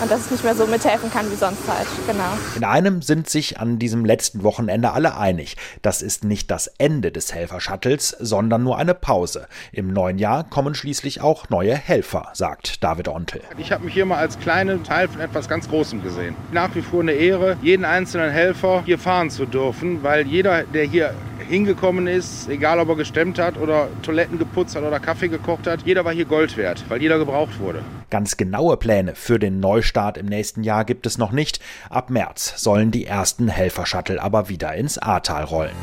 und 0.00 0.10
dass 0.10 0.26
ich 0.26 0.30
nicht 0.32 0.44
mehr 0.44 0.54
so 0.54 0.66
mithelfen 0.66 1.10
kann 1.10 1.30
wie 1.30 1.36
sonst 1.36 1.62
halt. 1.68 1.86
Genau. 2.06 2.32
In 2.56 2.64
einem 2.64 3.02
sind 3.02 3.28
sich 3.28 3.60
an 3.60 3.78
diesem 3.78 4.04
letzten 4.04 4.42
Wochenende 4.42 4.92
alle 4.92 5.16
einig. 5.16 5.56
Das 5.82 6.02
ist 6.02 6.24
nicht 6.24 6.50
das 6.50 6.68
Ende 6.78 7.12
des 7.12 7.34
Helfer-Shuttles, 7.34 8.16
sondern 8.18 8.62
nur 8.62 8.78
eine 8.78 8.94
Pause. 8.94 9.46
Im 9.72 9.92
neuen 9.92 10.18
Jahr 10.18 10.44
kommen 10.44 10.74
schließlich 10.74 11.20
auch 11.20 11.50
neue 11.50 11.74
Helfer, 11.74 12.30
sagt 12.32 12.82
David 12.82 13.08
Ontel. 13.08 13.42
Ich 13.58 13.72
habe 13.72 13.84
mich 13.84 13.94
hier 13.94 14.06
mal 14.06 14.18
als 14.18 14.38
kleinen 14.38 14.84
Teil 14.84 15.08
von 15.08 15.20
etwas 15.20 15.48
ganz 15.48 15.68
Großem 15.68 16.02
gesehen. 16.02 16.34
Nach 16.50 16.74
wie 16.74 16.82
vor 16.82 17.00
eine 17.00 17.12
Ehre, 17.12 17.56
jeden 17.62 17.84
einzelnen 17.84 18.30
Helfer 18.30 18.82
hier 18.86 18.98
fahren 18.98 19.30
zu 19.30 19.44
dürfen 19.44 19.82
dürfen, 19.82 20.02
weil 20.02 20.26
jeder, 20.26 20.64
der 20.64 20.84
hier 20.84 21.14
hingekommen 21.48 22.06
ist, 22.06 22.48
egal 22.48 22.78
ob 22.78 22.88
er 22.90 22.96
gestemmt 23.02 23.38
hat 23.40 23.58
oder 23.58 23.88
Toiletten 24.02 24.38
geputzt 24.38 24.76
hat 24.76 24.84
oder 24.84 25.00
Kaffee 25.00 25.28
gekocht 25.28 25.66
hat, 25.66 25.82
jeder 25.84 26.04
war 26.04 26.12
hier 26.12 26.24
Gold 26.24 26.56
wert, 26.56 26.84
weil 26.88 27.02
jeder 27.02 27.18
gebraucht 27.18 27.58
wurde. 27.58 27.82
Ganz 28.10 28.36
genaue 28.36 28.76
Pläne 28.76 29.16
für 29.16 29.40
den 29.40 29.58
Neustart 29.58 30.16
im 30.18 30.26
nächsten 30.26 30.62
Jahr 30.62 30.84
gibt 30.84 31.04
es 31.06 31.18
noch 31.18 31.32
nicht. 31.32 31.58
Ab 31.90 32.10
März 32.10 32.54
sollen 32.62 32.92
die 32.92 33.04
ersten 33.04 33.48
Helfer-Shuttle 33.48 34.22
aber 34.22 34.48
wieder 34.48 34.74
ins 34.74 34.98
Ahrtal 34.98 35.44
rollen. 35.44 35.74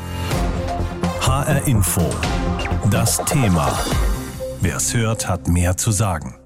HR 1.20 1.66
Info. 1.68 2.08
Das 2.90 3.22
Thema. 3.26 3.78
Wer 4.62 4.76
es 4.76 4.94
hört, 4.94 5.28
hat 5.28 5.46
mehr 5.46 5.76
zu 5.76 5.90
sagen. 5.90 6.39